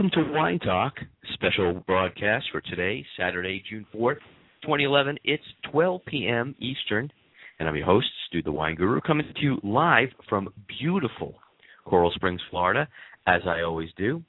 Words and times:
Welcome 0.00 0.24
to 0.24 0.32
Wine 0.32 0.58
Talk, 0.60 0.94
special 1.34 1.74
broadcast 1.86 2.46
for 2.50 2.62
today, 2.62 3.04
Saturday, 3.18 3.62
June 3.68 3.84
4th, 3.94 4.16
2011. 4.62 5.18
It's 5.24 5.44
12 5.70 6.00
p.m. 6.06 6.54
Eastern, 6.58 7.12
and 7.58 7.68
I'm 7.68 7.76
your 7.76 7.84
host, 7.84 8.06
Stu 8.26 8.40
the 8.40 8.50
Wine 8.50 8.76
Guru, 8.76 9.02
coming 9.02 9.26
to 9.26 9.42
you 9.42 9.58
live 9.62 10.08
from 10.26 10.48
beautiful 10.80 11.34
Coral 11.84 12.10
Springs, 12.14 12.40
Florida, 12.48 12.88
as 13.26 13.42
I 13.46 13.60
always 13.60 13.90
do. 13.98 14.22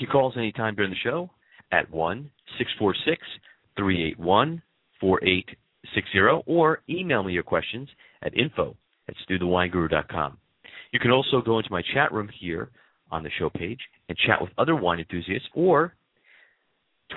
Take 0.00 0.08
your 0.08 0.12
calls 0.12 0.34
anytime 0.38 0.76
during 0.76 0.90
the 0.90 0.96
show 0.96 1.28
at 1.72 1.90
1 1.90 2.30
646 2.56 3.20
381 3.76 4.62
4860 4.98 6.42
or 6.46 6.80
email 6.88 7.22
me 7.22 7.34
your 7.34 7.42
questions 7.42 7.86
at 8.22 8.34
info 8.34 8.76
at 9.08 9.14
stuthewineguru.com. 9.28 10.38
You 10.92 11.00
can 11.00 11.10
also 11.10 11.42
go 11.42 11.58
into 11.58 11.70
my 11.70 11.82
chat 11.92 12.12
room 12.12 12.30
here 12.40 12.70
on 13.10 13.22
the 13.22 13.30
show 13.38 13.50
page 13.50 13.80
and 14.08 14.16
chat 14.16 14.40
with 14.40 14.50
other 14.56 14.74
wine 14.74 15.00
enthusiasts 15.00 15.48
or 15.54 15.94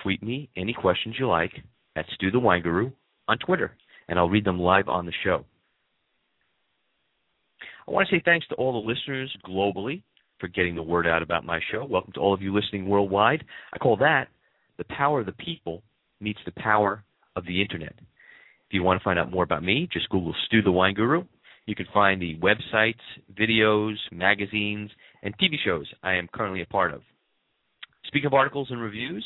tweet 0.03 0.21
me 0.21 0.49
any 0.57 0.73
questions 0.73 1.15
you 1.17 1.29
like 1.29 1.53
at 1.95 2.05
Stu 2.15 2.31
the 2.31 2.39
Wine 2.39 2.63
Guru 2.63 2.91
on 3.29 3.37
Twitter, 3.37 3.77
and 4.09 4.19
I'll 4.19 4.29
read 4.29 4.43
them 4.43 4.59
live 4.59 4.89
on 4.89 5.05
the 5.05 5.13
show. 5.23 5.45
I 7.87 7.91
want 7.91 8.09
to 8.09 8.15
say 8.15 8.21
thanks 8.25 8.47
to 8.47 8.55
all 8.55 8.73
the 8.73 8.87
listeners 8.89 9.33
globally 9.47 10.03
for 10.39 10.47
getting 10.47 10.75
the 10.75 10.83
word 10.83 11.07
out 11.07 11.21
about 11.21 11.45
my 11.45 11.59
show. 11.71 11.85
Welcome 11.85 12.13
to 12.13 12.19
all 12.19 12.33
of 12.33 12.41
you 12.41 12.53
listening 12.53 12.87
worldwide. 12.87 13.43
I 13.73 13.77
call 13.77 13.97
that 13.97 14.27
the 14.77 14.85
power 14.85 15.19
of 15.19 15.25
the 15.25 15.33
people 15.33 15.83
meets 16.19 16.39
the 16.45 16.51
power 16.61 17.03
of 17.35 17.45
the 17.45 17.61
internet. 17.61 17.93
If 17.97 18.73
you 18.73 18.83
want 18.83 18.99
to 18.99 19.03
find 19.03 19.19
out 19.19 19.31
more 19.31 19.43
about 19.43 19.63
me, 19.63 19.87
just 19.91 20.09
Google 20.09 20.35
Stu 20.45 20.61
the 20.61 20.71
Wine 20.71 20.93
Guru. 20.95 21.23
You 21.65 21.75
can 21.75 21.85
find 21.93 22.21
the 22.21 22.37
websites, 22.39 22.95
videos, 23.33 23.95
magazines, 24.11 24.91
and 25.21 25.33
TV 25.37 25.55
shows 25.63 25.87
I 26.03 26.15
am 26.15 26.27
currently 26.33 26.61
a 26.61 26.65
part 26.65 26.93
of. 26.93 27.01
Speaking 28.07 28.27
of 28.27 28.33
articles 28.33 28.67
and 28.69 28.81
reviews, 28.81 29.25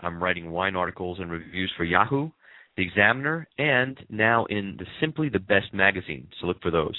I'm 0.00 0.22
writing 0.22 0.50
wine 0.50 0.76
articles 0.76 1.18
and 1.20 1.30
reviews 1.30 1.72
for 1.76 1.84
Yahoo, 1.84 2.30
The 2.76 2.84
Examiner, 2.84 3.48
and 3.58 3.98
now 4.08 4.44
in 4.46 4.76
the 4.78 4.86
Simply 5.00 5.28
the 5.28 5.40
Best 5.40 5.72
magazine, 5.72 6.28
so 6.40 6.46
look 6.46 6.62
for 6.62 6.70
those. 6.70 6.96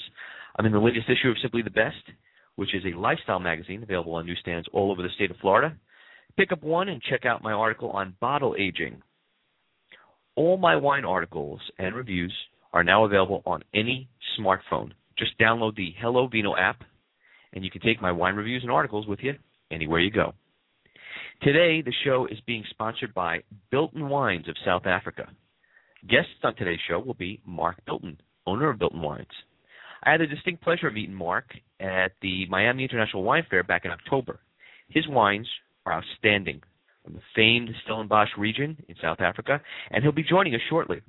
I'm 0.58 0.66
in 0.66 0.72
the 0.72 0.78
latest 0.78 1.08
issue 1.08 1.28
of 1.28 1.36
Simply 1.40 1.62
the 1.62 1.70
Best, 1.70 1.96
which 2.56 2.74
is 2.74 2.82
a 2.84 2.98
lifestyle 2.98 3.38
magazine 3.38 3.82
available 3.82 4.14
on 4.14 4.26
newsstands 4.26 4.68
all 4.72 4.90
over 4.90 5.02
the 5.02 5.08
state 5.14 5.30
of 5.30 5.36
Florida. 5.38 5.76
Pick 6.36 6.52
up 6.52 6.62
one 6.62 6.88
and 6.88 7.00
check 7.02 7.24
out 7.24 7.42
my 7.42 7.52
article 7.52 7.90
on 7.90 8.16
bottle 8.20 8.54
aging. 8.58 9.00
All 10.34 10.58
my 10.58 10.76
wine 10.76 11.04
articles 11.04 11.60
and 11.78 11.94
reviews 11.94 12.34
are 12.72 12.84
now 12.84 13.04
available 13.04 13.42
on 13.46 13.62
any 13.74 14.08
smartphone. 14.38 14.92
Just 15.18 15.38
download 15.38 15.76
the 15.76 15.94
Hello 15.98 16.26
Vino 16.26 16.54
app, 16.56 16.82
and 17.54 17.64
you 17.64 17.70
can 17.70 17.80
take 17.80 18.02
my 18.02 18.12
wine 18.12 18.34
reviews 18.34 18.62
and 18.62 18.70
articles 18.70 19.06
with 19.06 19.20
you 19.22 19.34
anywhere 19.70 20.00
you 20.00 20.10
go. 20.10 20.34
Today, 21.42 21.82
the 21.82 21.92
show 22.04 22.26
is 22.30 22.38
being 22.46 22.64
sponsored 22.70 23.14
by 23.14 23.42
Bilton 23.70 24.08
Wines 24.08 24.48
of 24.48 24.56
South 24.64 24.86
Africa. 24.86 25.28
Guests 26.08 26.30
on 26.42 26.54
today's 26.56 26.78
show 26.88 26.98
will 26.98 27.14
be 27.14 27.40
Mark 27.46 27.76
Bilton, 27.86 28.18
owner 28.46 28.70
of 28.70 28.78
Bilton 28.78 29.02
Wines. 29.02 29.26
I 30.06 30.12
had 30.12 30.20
the 30.20 30.26
distinct 30.28 30.62
pleasure 30.62 30.86
of 30.86 30.94
meeting 30.94 31.14
Mark 31.14 31.46
at 31.80 32.12
the 32.22 32.46
Miami 32.48 32.84
International 32.84 33.24
Wine 33.24 33.44
Fair 33.50 33.64
back 33.64 33.84
in 33.84 33.90
October. 33.90 34.38
His 34.88 35.06
wines 35.08 35.48
are 35.84 35.94
outstanding 35.94 36.62
from 37.04 37.14
the 37.14 37.20
famed 37.34 37.70
Stellenbosch 37.84 38.28
region 38.38 38.76
in 38.88 38.94
South 39.02 39.20
Africa, 39.20 39.60
and 39.90 40.04
he'll 40.04 40.12
be 40.12 40.22
joining 40.22 40.54
us 40.54 40.60
shortly. 40.70 41.00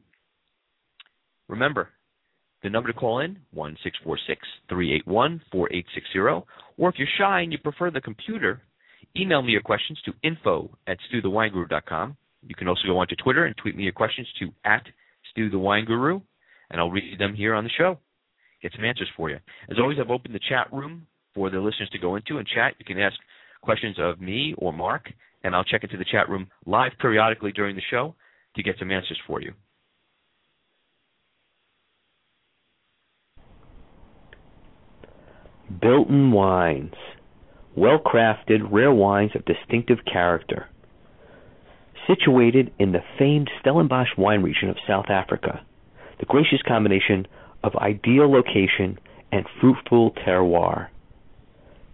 Remember, 1.47 1.89
the 2.63 2.71
number 2.71 2.91
to 2.91 2.97
call 2.97 3.19
in, 3.19 3.37
one 3.53 3.77
six 3.83 3.95
four 4.03 4.17
six 4.27 4.41
three 4.67 4.95
eight 4.95 5.05
one 5.05 5.41
four 5.51 5.71
eight 5.71 5.85
six 5.93 6.07
zero. 6.11 6.47
Or 6.79 6.89
if 6.89 6.95
you're 6.97 7.07
shy 7.19 7.41
and 7.41 7.51
you 7.51 7.59
prefer 7.59 7.91
the 7.91 8.01
computer, 8.01 8.63
email 9.15 9.43
me 9.43 9.51
your 9.51 9.61
questions 9.61 9.99
to 10.05 10.13
info 10.23 10.75
at 10.87 10.97
stuthewineguru.com. 11.13 12.17
You 12.47 12.55
can 12.55 12.67
also 12.67 12.87
go 12.87 12.97
onto 12.97 13.15
Twitter 13.15 13.45
and 13.45 13.55
tweet 13.57 13.75
me 13.75 13.83
your 13.83 13.93
questions 13.93 14.27
to 14.39 14.51
at 14.65 14.83
stuthewineguru, 15.37 16.19
and 16.71 16.81
I'll 16.81 16.89
read 16.89 17.19
them 17.19 17.35
here 17.35 17.53
on 17.53 17.63
the 17.63 17.69
show. 17.77 17.99
Get 18.61 18.71
some 18.75 18.85
answers 18.85 19.09
for 19.15 19.29
you. 19.29 19.37
As 19.69 19.77
always, 19.79 19.97
I've 19.99 20.09
opened 20.09 20.33
the 20.33 20.39
chat 20.49 20.71
room 20.73 21.07
for 21.35 21.49
the 21.49 21.59
listeners 21.59 21.89
to 21.91 21.99
go 21.99 22.15
into 22.15 22.37
and 22.37 22.47
chat. 22.47 22.73
You 22.79 22.85
can 22.85 22.99
ask 22.99 23.15
questions 23.61 23.97
of 23.99 24.19
me 24.19 24.55
or 24.57 24.73
Mark, 24.73 25.11
and 25.43 25.55
I'll 25.55 25.63
check 25.63 25.83
into 25.83 25.97
the 25.97 26.05
chat 26.11 26.29
room 26.29 26.47
live 26.65 26.91
periodically 26.99 27.51
during 27.51 27.75
the 27.75 27.81
show 27.89 28.15
to 28.55 28.63
get 28.63 28.75
some 28.79 28.91
answers 28.91 29.19
for 29.27 29.41
you. 29.41 29.53
Bilton 35.81 36.31
Wines. 36.31 36.93
Well 37.75 37.99
crafted, 37.99 38.71
rare 38.71 38.91
wines 38.91 39.31
of 39.35 39.45
distinctive 39.45 39.99
character. 40.11 40.67
situated 42.07 42.71
in 42.79 42.93
the 42.93 43.01
famed 43.19 43.49
Stellenbosch 43.59 44.07
wine 44.17 44.41
region 44.41 44.69
of 44.69 44.77
South 44.87 45.09
Africa. 45.09 45.61
The 46.19 46.25
gracious 46.25 46.61
combination 46.67 47.27
of 47.63 47.75
ideal 47.75 48.31
location 48.31 48.97
and 49.31 49.45
fruitful 49.59 50.11
terroir. 50.25 50.87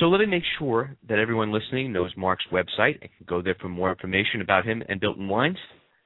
So 0.00 0.06
let 0.06 0.18
me 0.18 0.26
make 0.26 0.42
sure 0.58 0.96
that 1.08 1.18
everyone 1.18 1.52
listening 1.52 1.92
knows 1.92 2.10
Mark's 2.16 2.44
website 2.52 2.98
and 3.00 3.08
can 3.16 3.26
go 3.26 3.40
there 3.42 3.54
for 3.60 3.68
more 3.68 3.90
information 3.90 4.40
about 4.40 4.64
him 4.64 4.82
and 4.88 5.00
Bilton 5.00 5.28
Wines. 5.28 5.58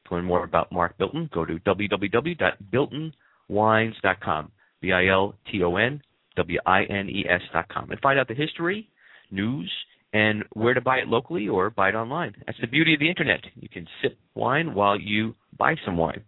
To 0.09 0.15
learn 0.15 0.25
more 0.25 0.45
about 0.45 0.73
Mark 0.73 0.97
Bilton, 0.99 1.29
go 1.33 1.45
to 1.45 1.61
www.biltonwines.com. 1.61 4.53
B-I-L-T-O-N-W-I-N-E-S 4.81 7.41
dot 7.53 7.69
com. 7.69 7.91
And 7.91 8.01
find 8.01 8.19
out 8.19 8.29
the 8.29 8.35
history, 8.35 8.89
news, 9.31 9.71
and 10.13 10.45
where 10.53 10.75
to 10.75 10.81
buy 10.81 10.99
it 10.99 11.09
locally 11.09 11.49
or 11.49 11.71
buy 11.71 11.89
it 11.91 11.95
online. 11.95 12.35
That's 12.47 12.59
the 12.61 12.69
beauty 12.69 12.95
of 12.95 13.01
the 13.01 13.09
internet. 13.09 13.41
You 13.57 13.69
can 13.69 13.87
sip 14.03 14.19
wine 14.35 14.75
while 14.75 14.99
you 14.99 15.35
buy 15.59 15.77
some 15.85 15.97
wine. 15.97 16.25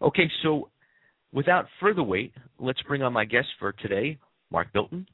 Okay, 0.00 0.30
so 0.42 0.70
without 1.32 1.66
further 1.80 2.02
wait, 2.02 2.32
let's 2.58 2.82
bring 2.82 3.02
on 3.02 3.12
my 3.12 3.24
guest 3.24 3.48
for 3.58 3.72
today, 3.72 4.18
Mark 4.50 4.72
Bilton. 4.72 5.06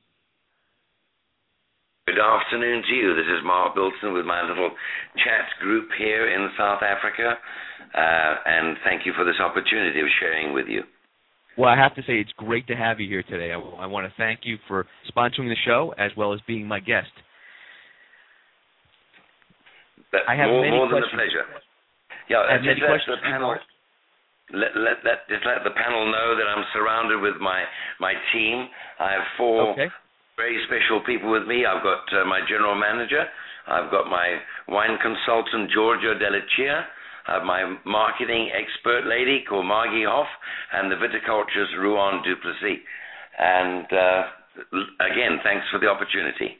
Good 2.06 2.22
afternoon 2.22 2.84
to 2.86 2.94
you. 2.94 3.16
This 3.16 3.26
is 3.26 3.42
Mark 3.42 3.74
Bilton 3.74 4.14
with 4.14 4.24
my 4.24 4.40
little 4.46 4.70
chat 5.18 5.50
group 5.58 5.88
here 5.98 6.30
in 6.30 6.48
South 6.56 6.78
Africa, 6.78 7.34
uh, 7.34 8.34
and 8.46 8.76
thank 8.84 9.04
you 9.04 9.12
for 9.18 9.24
this 9.24 9.34
opportunity 9.42 9.98
of 9.98 10.06
sharing 10.20 10.54
with 10.54 10.66
you. 10.68 10.82
Well, 11.58 11.68
I 11.68 11.74
have 11.74 11.96
to 11.96 12.02
say 12.02 12.22
it's 12.22 12.30
great 12.36 12.64
to 12.68 12.76
have 12.76 13.00
you 13.00 13.08
here 13.08 13.24
today. 13.24 13.50
I, 13.50 13.58
I 13.58 13.86
want 13.86 14.06
to 14.06 14.14
thank 14.16 14.40
you 14.44 14.56
for 14.68 14.86
sponsoring 15.10 15.50
the 15.50 15.58
show 15.66 15.94
as 15.98 16.12
well 16.16 16.32
as 16.32 16.38
being 16.46 16.64
my 16.64 16.78
guest. 16.78 17.10
But 20.12 20.20
I 20.28 20.36
have 20.36 20.46
more, 20.46 20.62
many 20.62 20.76
more 20.76 20.86
than 20.86 21.02
a 21.02 21.10
pleasure. 21.10 21.42
Yeah, 22.30 22.46
I 22.46 22.52
have 22.52 22.62
just 22.62 22.70
many 22.70 22.80
let 22.82 22.86
questions 22.86 23.18
the 23.18 23.26
panel 23.26 23.56
let, 24.54 24.78
let, 24.78 25.02
let 25.02 25.26
just 25.26 25.42
let 25.42 25.66
the 25.66 25.74
panel 25.74 26.06
know 26.06 26.38
that 26.38 26.46
I'm 26.46 26.62
surrounded 26.70 27.18
with 27.18 27.42
my 27.42 27.64
my 27.98 28.14
team. 28.32 28.68
I 29.00 29.10
have 29.10 29.26
four 29.36 29.72
Okay. 29.74 29.90
Very 30.36 30.60
special 30.68 31.00
people 31.00 31.32
with 31.32 31.48
me. 31.48 31.64
I've 31.64 31.82
got 31.82 32.04
uh, 32.12 32.26
my 32.26 32.40
general 32.46 32.74
manager. 32.74 33.24
I've 33.66 33.90
got 33.90 34.10
my 34.10 34.36
wine 34.68 34.98
consultant 35.00 35.70
Giorgio 35.72 36.12
Dalla 36.12 36.40
Cia. 36.54 36.84
I 37.26 37.34
have 37.38 37.42
my 37.42 37.64
marketing 37.86 38.50
expert 38.52 39.08
lady 39.08 39.44
called 39.48 39.64
Margie 39.64 40.04
Hoff, 40.04 40.28
and 40.74 40.92
the 40.92 40.96
viticulturist 40.96 41.80
Ruan 41.80 42.22
Duplessis. 42.22 42.84
And 43.38 43.86
uh, 43.90 44.22
again, 45.00 45.40
thanks 45.42 45.64
for 45.72 45.80
the 45.80 45.88
opportunity. 45.88 46.58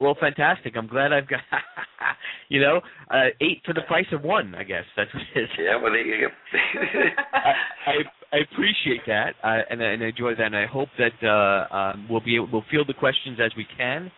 Well, 0.00 0.16
fantastic. 0.20 0.76
I'm 0.76 0.86
glad 0.86 1.12
I've 1.12 1.28
got, 1.28 1.40
you 2.48 2.60
know, 2.60 2.80
uh, 3.10 3.34
eight 3.40 3.62
for 3.66 3.74
the 3.74 3.82
price 3.88 4.06
of 4.12 4.22
one. 4.22 4.54
I 4.54 4.62
guess 4.62 4.84
that's 4.96 5.12
what 5.12 5.24
it 5.34 5.40
is. 5.40 5.48
Yeah, 5.58 5.82
well, 5.82 5.90
there 5.90 6.06
you 6.06 6.28
go. 6.28 6.34
I, 7.34 7.94
I 8.32 8.38
appreciate 8.52 9.00
that, 9.06 9.34
uh, 9.42 9.62
and, 9.70 9.80
and 9.80 10.02
I 10.02 10.08
enjoy 10.08 10.34
that, 10.34 10.44
and 10.44 10.56
I 10.56 10.66
hope 10.66 10.88
that 10.98 11.26
uh, 11.26 11.74
um, 11.74 12.06
we'll 12.10 12.20
be 12.20 12.36
able, 12.36 12.48
we'll 12.52 12.64
field 12.70 12.86
the 12.88 12.94
questions 12.94 13.38
as 13.42 13.52
we 13.56 13.66
can, 13.76 14.10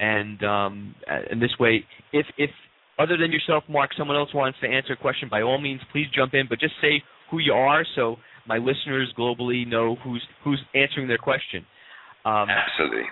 and 0.00 0.42
um, 0.42 0.94
uh, 1.10 1.30
in 1.30 1.38
this 1.38 1.52
way, 1.60 1.84
if 2.12 2.26
if 2.38 2.50
other 2.98 3.16
than 3.16 3.30
yourself, 3.30 3.64
Mark, 3.68 3.90
someone 3.96 4.16
else 4.16 4.32
wants 4.34 4.58
to 4.62 4.68
answer 4.68 4.94
a 4.94 4.96
question, 4.96 5.28
by 5.30 5.42
all 5.42 5.60
means, 5.60 5.80
please 5.92 6.06
jump 6.14 6.34
in, 6.34 6.46
but 6.48 6.58
just 6.58 6.74
say 6.80 7.02
who 7.30 7.38
you 7.38 7.52
are 7.52 7.84
so 7.94 8.16
my 8.46 8.56
listeners 8.56 9.12
globally 9.16 9.66
know 9.66 9.96
who's 10.02 10.22
who's 10.42 10.60
answering 10.74 11.06
their 11.06 11.18
question. 11.18 11.64
Um, 12.24 12.48
Absolutely. 12.50 13.04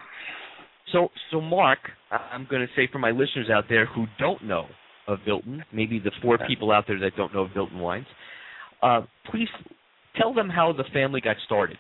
so, 0.93 1.09
so 1.31 1.41
Mark, 1.41 1.79
I'm 2.11 2.47
going 2.51 2.63
to 2.63 2.69
say 2.75 2.89
for 2.91 2.99
my 2.99 3.11
listeners 3.11 3.49
out 3.53 3.65
there 3.69 3.87
who 3.87 4.07
don't 4.19 4.43
know 4.45 4.67
of 5.07 5.19
Bilton, 5.25 5.65
maybe 5.73 5.99
the 5.99 6.11
four 6.21 6.39
people 6.49 6.73
out 6.73 6.85
there 6.89 6.99
that 6.99 7.17
don't 7.17 7.33
know 7.33 7.43
of 7.43 7.55
Bilton 7.55 7.79
wines, 7.79 8.07
uh, 8.83 9.03
please 9.31 9.49
tell 10.19 10.35
them 10.35 10.49
how 10.49 10.73
the 10.73 10.85
family 10.93 11.21
got 11.21 11.37
started. 11.45 11.79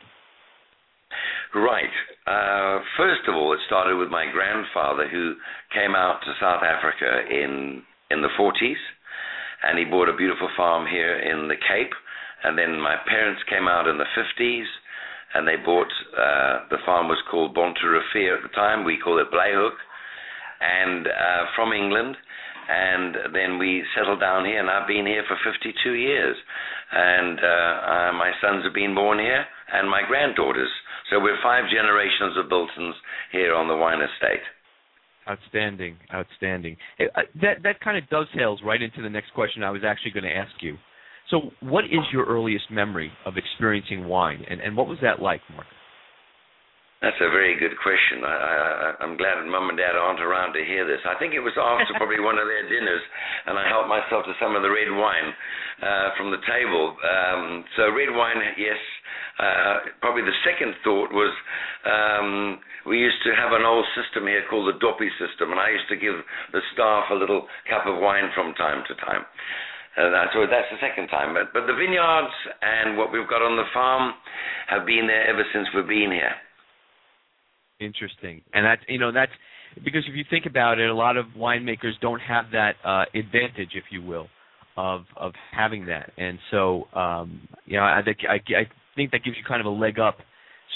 Right. 1.55 1.93
Uh, 2.27 2.83
first 2.97 3.23
of 3.29 3.35
all, 3.35 3.53
it 3.53 3.61
started 3.67 3.97
with 3.97 4.11
my 4.11 4.27
grandfather 4.31 5.09
who 5.09 5.35
came 5.73 5.94
out 5.94 6.21
to 6.25 6.35
South 6.41 6.62
Africa 6.62 7.23
in 7.31 7.83
in 8.11 8.23
the 8.23 8.31
40s, 8.38 8.79
and 9.65 9.79
he 9.79 9.85
bought 9.85 10.09
a 10.09 10.17
beautiful 10.17 10.49
farm 10.56 10.87
here 10.87 11.19
in 11.19 11.49
the 11.49 11.56
Cape. 11.56 11.93
And 12.44 12.56
then 12.56 12.79
my 12.81 12.97
parents 13.09 13.43
came 13.49 13.67
out 13.67 13.88
in 13.88 13.99
the 13.99 14.06
50s, 14.15 14.67
and 15.35 15.49
they 15.49 15.56
bought 15.56 15.91
uh, 16.17 16.69
the 16.71 16.79
farm 16.85 17.09
was 17.09 17.23
called 17.31 17.56
Bonterefeer 17.56 18.37
at 18.37 18.43
the 18.43 18.55
time. 18.55 18.85
We 18.85 18.99
call 18.99 19.19
it 19.19 19.33
Blayhoek, 19.33 19.79
and 20.61 21.06
uh, 21.06 21.44
from 21.55 21.73
England. 21.73 22.17
And 22.68 23.16
then 23.32 23.58
we 23.58 23.84
settled 23.96 24.20
down 24.20 24.44
here, 24.44 24.58
and 24.60 24.70
I've 24.70 24.88
been 24.88 25.06
here 25.06 25.24
for 25.28 25.36
52 25.52 25.92
years. 25.92 26.36
And 26.92 27.38
uh, 27.38 27.42
uh, 27.42 28.12
my 28.14 28.32
sons 28.42 28.64
have 28.64 28.74
been 28.74 28.94
born 28.94 29.18
here, 29.18 29.44
and 29.72 29.88
my 29.88 30.02
granddaughters. 30.06 30.70
So 31.10 31.20
we're 31.20 31.38
five 31.42 31.64
generations 31.70 32.36
of 32.36 32.48
Biltons 32.48 32.94
here 33.32 33.54
on 33.54 33.68
the 33.68 33.76
wine 33.76 34.00
estate. 34.00 34.42
Outstanding, 35.28 35.96
outstanding. 36.14 36.76
Eh, 37.00 37.06
uh, 37.14 37.22
That 37.42 37.62
that 37.64 37.80
kind 37.80 37.96
of 37.98 38.08
dovetails 38.08 38.60
right 38.64 38.80
into 38.80 39.02
the 39.02 39.10
next 39.10 39.34
question 39.34 39.62
I 39.64 39.70
was 39.70 39.82
actually 39.84 40.12
going 40.12 40.24
to 40.24 40.36
ask 40.36 40.52
you. 40.60 40.76
So, 41.30 41.50
what 41.60 41.84
is 41.86 42.06
your 42.12 42.24
earliest 42.26 42.70
memory 42.70 43.10
of 43.24 43.36
experiencing 43.36 44.06
wine, 44.06 44.44
and 44.48 44.60
and 44.60 44.76
what 44.76 44.86
was 44.86 44.98
that 45.02 45.20
like, 45.20 45.40
Mark? 45.54 45.66
That's 47.04 47.20
a 47.20 47.28
very 47.28 47.60
good 47.60 47.76
question. 47.84 48.25
I, 48.25 48.32
I, 48.32 48.88
I'm 49.04 49.20
glad 49.20 49.37
Mum 49.44 49.69
and 49.69 49.76
Dad 49.76 50.00
aren't 50.00 50.20
around 50.25 50.56
to 50.56 50.64
hear 50.64 50.88
this. 50.88 51.04
I 51.04 51.12
think 51.20 51.37
it 51.37 51.44
was 51.44 51.52
after 51.60 51.93
probably 52.00 52.25
one 52.25 52.40
of 52.40 52.48
their 52.48 52.64
dinners, 52.64 53.04
and 53.44 53.60
I 53.60 53.69
helped 53.69 53.93
myself 53.93 54.25
to 54.25 54.32
some 54.40 54.56
of 54.56 54.64
the 54.64 54.72
red 54.72 54.88
wine 54.88 55.28
uh, 55.84 56.08
from 56.16 56.32
the 56.32 56.40
table. 56.48 56.96
Um, 56.96 57.64
so 57.76 57.93
red 57.93 58.08
wine, 58.08 58.40
yes. 58.56 58.81
Uh, 59.37 59.93
probably 60.00 60.25
the 60.25 60.40
second 60.48 60.72
thought 60.81 61.12
was 61.12 61.28
um, 61.84 62.56
we 62.88 62.96
used 62.96 63.20
to 63.28 63.37
have 63.37 63.52
an 63.52 63.69
old 63.69 63.84
system 63.92 64.25
here 64.25 64.49
called 64.49 64.64
the 64.72 64.81
Doppy 64.81 65.12
system, 65.20 65.52
and 65.52 65.60
I 65.60 65.69
used 65.69 65.92
to 65.92 66.00
give 66.00 66.16
the 66.56 66.64
staff 66.72 67.12
a 67.12 67.19
little 67.20 67.44
cup 67.69 67.84
of 67.84 68.00
wine 68.00 68.32
from 68.32 68.56
time 68.56 68.81
to 68.88 68.94
time. 69.04 69.20
And 70.00 70.16
uh, 70.16 70.32
so 70.32 70.49
that's 70.49 70.73
the 70.73 70.80
second 70.80 71.12
time. 71.12 71.37
But, 71.37 71.52
but 71.52 71.68
the 71.68 71.76
vineyards 71.76 72.32
and 72.64 72.97
what 72.97 73.12
we've 73.12 73.28
got 73.28 73.44
on 73.44 73.61
the 73.61 73.68
farm 73.76 74.16
have 74.68 74.88
been 74.88 75.04
there 75.04 75.28
ever 75.28 75.44
since 75.52 75.68
we've 75.76 75.88
been 75.88 76.09
here. 76.09 76.32
Interesting, 77.78 78.40
and 78.54 78.64
that's 78.64 78.80
you 78.88 78.99
know 78.99 79.12
that's 79.12 79.33
because 79.85 80.02
if 80.09 80.14
you 80.14 80.25
think 80.30 80.47
about 80.47 80.78
it, 80.78 80.88
a 80.88 80.95
lot 80.95 81.18
of 81.18 81.26
winemakers 81.37 81.92
don't 82.00 82.21
have 82.21 82.47
that 82.52 82.76
uh, 82.83 83.04
advantage, 83.14 83.71
if 83.75 83.85
you 83.90 84.02
will, 84.02 84.28
of 84.78 85.04
of 85.16 85.33
having 85.52 85.85
that, 85.87 86.11
and 86.16 86.38
so 86.50 86.85
um, 86.95 87.47
you 87.66 87.76
know 87.76 87.85
I 87.85 88.00
think 88.02 88.18
I, 88.26 88.37
I 88.54 88.64
think 88.95 89.11
that 89.11 89.23
gives 89.25 89.37
you 89.37 89.42
kind 89.47 89.61
of 89.61 89.66
a 89.66 89.71
leg 89.76 89.99
up, 89.99 90.16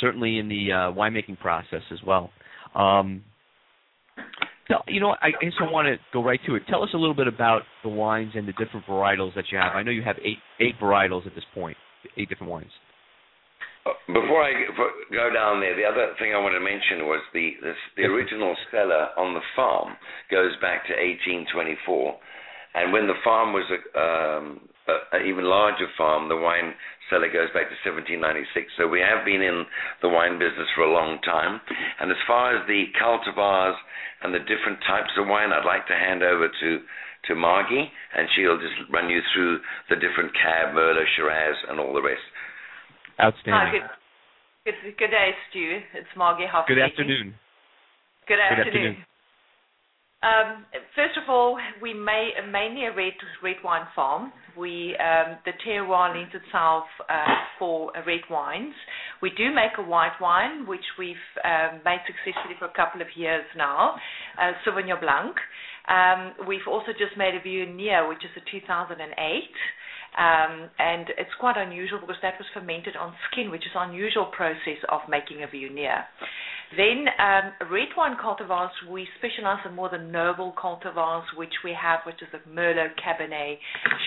certainly 0.01 0.39
in 0.39 0.49
the 0.49 0.73
uh, 0.73 0.77
winemaking 0.93 1.39
process 1.39 1.83
as 1.91 1.99
well. 2.07 2.31
Um, 2.75 3.25
tell- 4.69 4.85
you 4.87 5.01
know, 5.01 5.17
I 5.23 5.29
I 5.29 5.73
want 5.73 5.87
to 5.87 5.97
go 6.13 6.23
right 6.23 6.41
to 6.47 6.55
it. 6.57 6.65
Tell 6.69 6.83
us 6.83 6.91
a 6.93 6.99
little 6.99 7.15
bit 7.15 7.27
about 7.27 7.63
the 7.83 7.89
wines 7.89 8.33
and 8.35 8.47
the 8.47 8.53
different 8.53 8.87
varietals 8.87 9.35
that 9.37 9.45
you 9.51 9.59
have. 9.59 9.75
I 9.75 9.83
know 9.83 9.91
you 9.91 10.03
have 10.03 10.17
eight 10.23 10.39
eight 10.61 10.75
varietals 10.81 11.27
at 11.27 11.35
this 11.35 11.45
point, 11.55 11.77
eight 12.17 12.29
different 12.29 12.51
wines. 12.51 12.71
Before 14.07 14.43
I 14.43 14.53
go- 15.11 15.31
down 15.33 15.61
there, 15.61 15.77
the 15.77 15.85
other 15.85 16.15
thing 16.19 16.35
I 16.35 16.39
want 16.39 16.55
to 16.55 16.61
mention 16.61 17.07
was 17.07 17.21
the 17.33 17.55
the, 17.63 17.73
the 17.97 18.05
original 18.05 18.57
cellar 18.71 19.11
on 19.17 19.35
the 19.35 19.41
farm 19.55 19.97
goes 20.31 20.53
back 20.61 20.87
to 20.87 20.93
1824, 20.93 22.19
and 22.75 22.93
when 22.93 23.07
the 23.07 23.19
farm 23.23 23.53
was 23.53 23.67
a, 23.71 23.79
um, 23.99 24.61
a, 24.89 25.17
a 25.17 25.23
even 25.23 25.45
larger 25.45 25.87
farm, 25.97 26.29
the 26.29 26.37
wine 26.37 26.75
cellar 27.11 27.29
goes 27.29 27.51
back 27.51 27.67
to 27.69 27.77
1796. 27.83 28.71
So 28.79 28.87
we 28.87 29.01
have 29.03 29.27
been 29.27 29.43
in 29.43 29.67
the 30.03 30.09
wine 30.09 30.39
business 30.39 30.71
for 30.75 30.83
a 30.87 30.93
long 30.93 31.19
time. 31.23 31.61
And 32.01 32.11
as 32.11 32.21
far 32.27 32.55
as 32.55 32.67
the 32.67 32.87
cultivars 32.95 33.77
and 34.23 34.33
the 34.33 34.41
different 34.47 34.79
types 34.87 35.11
of 35.19 35.27
wine, 35.27 35.51
I'd 35.53 35.67
like 35.67 35.87
to 35.89 35.99
hand 35.99 36.23
over 36.23 36.49
to 36.49 36.71
to 37.29 37.35
Margie, 37.35 37.85
and 38.17 38.27
she'll 38.35 38.57
just 38.57 38.89
run 38.91 39.11
you 39.11 39.21
through 39.35 39.61
the 39.91 39.97
different 39.97 40.33
Cab, 40.33 40.73
Merlot, 40.75 41.05
Shiraz, 41.17 41.55
and 41.69 41.79
all 41.79 41.93
the 41.93 42.01
rest. 42.01 42.25
Hi, 43.21 43.27
Outstanding. 43.27 43.83
good, 44.65 44.75
good, 44.83 44.97
good 44.97 45.11
day, 45.11 45.31
Stu. 45.51 45.81
It's 45.93 46.09
Margie 46.17 46.47
Hoff. 46.51 46.67
Good 46.67 46.79
afternoon. 46.79 47.35
Good 48.27 48.37
Good 48.37 48.41
afternoon. 48.41 48.97
afternoon. 48.97 48.97
Um, 50.23 50.65
first 50.97 51.17
of 51.17 51.29
all, 51.29 51.59
we 51.83 51.93
may 51.93 52.31
mainly 52.51 52.87
a 52.87 52.95
red 52.95 53.13
red 53.43 53.57
wine 53.65 53.87
farm. 53.95 54.33
We 54.57 54.97
um, 54.97 55.37
the 55.45 55.53
terroir 55.67 56.15
lends 56.15 56.35
itself 56.35 56.85
uh, 57.09 57.25
for 57.59 57.95
uh, 57.97 58.05
red 58.07 58.21
wines. 58.31 58.75
We 59.21 59.31
do 59.37 59.53
make 59.55 59.77
a 59.79 59.83
white 59.83 60.17
wine, 60.21 60.67
which 60.67 60.85
we've 60.99 61.17
um, 61.45 61.81
made 61.85 62.01
successfully 62.07 62.55
for 62.59 62.67
a 62.67 62.75
couple 62.75 63.03
of 63.03 63.09
years 63.17 63.45
now, 63.57 63.97
uh, 64.41 64.53
Sauvignon 64.65 65.01
Blanc. 65.01 65.37
Um, 65.89 66.47
we've 66.47 66.69
also 66.69 66.93
just 66.93 67.17
made 67.17 67.35
a 67.35 67.41
Viognier, 67.41 68.09
which 68.09 68.25
is 68.25 68.31
a 68.37 68.51
2008. 68.51 69.01
Um, 70.19 70.69
and 70.79 71.07
it's 71.19 71.35
quite 71.39 71.57
unusual 71.57 72.01
because 72.01 72.19
that 72.23 72.35
was 72.39 72.47
fermented 72.53 72.97
on 72.97 73.15
skin, 73.31 73.51
which 73.51 73.63
is 73.63 73.73
an 73.75 73.91
unusual 73.91 74.27
process 74.27 74.83
of 74.91 75.01
making 75.09 75.43
a 75.43 75.47
Viognier. 75.47 76.05
Then 76.77 77.07
um, 77.19 77.71
red 77.71 77.91
wine 77.97 78.17
cultivars, 78.23 78.71
we 78.89 79.07
specialize 79.19 79.59
in 79.67 79.75
more 79.75 79.89
the 79.89 79.99
noble 79.99 80.55
cultivars, 80.55 81.25
which 81.37 81.55
we 81.65 81.75
have, 81.75 82.01
which 82.07 82.23
is 82.23 82.29
the 82.31 82.39
Merlot, 82.49 82.95
Cabernet, 82.95 83.59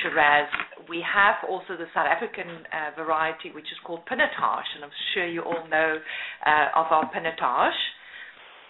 Shiraz. 0.02 0.48
We 0.88 1.04
have 1.04 1.36
also 1.50 1.76
the 1.76 1.88
South 1.94 2.08
African 2.08 2.48
uh, 2.48 2.96
variety, 2.96 3.52
which 3.54 3.66
is 3.66 3.78
called 3.86 4.06
Pinotage, 4.08 4.70
and 4.76 4.84
I'm 4.84 4.96
sure 5.14 5.28
you 5.28 5.42
all 5.42 5.68
know 5.70 5.98
uh, 6.46 6.80
of 6.80 6.88
our 6.90 7.12
Pinotage. 7.12 7.76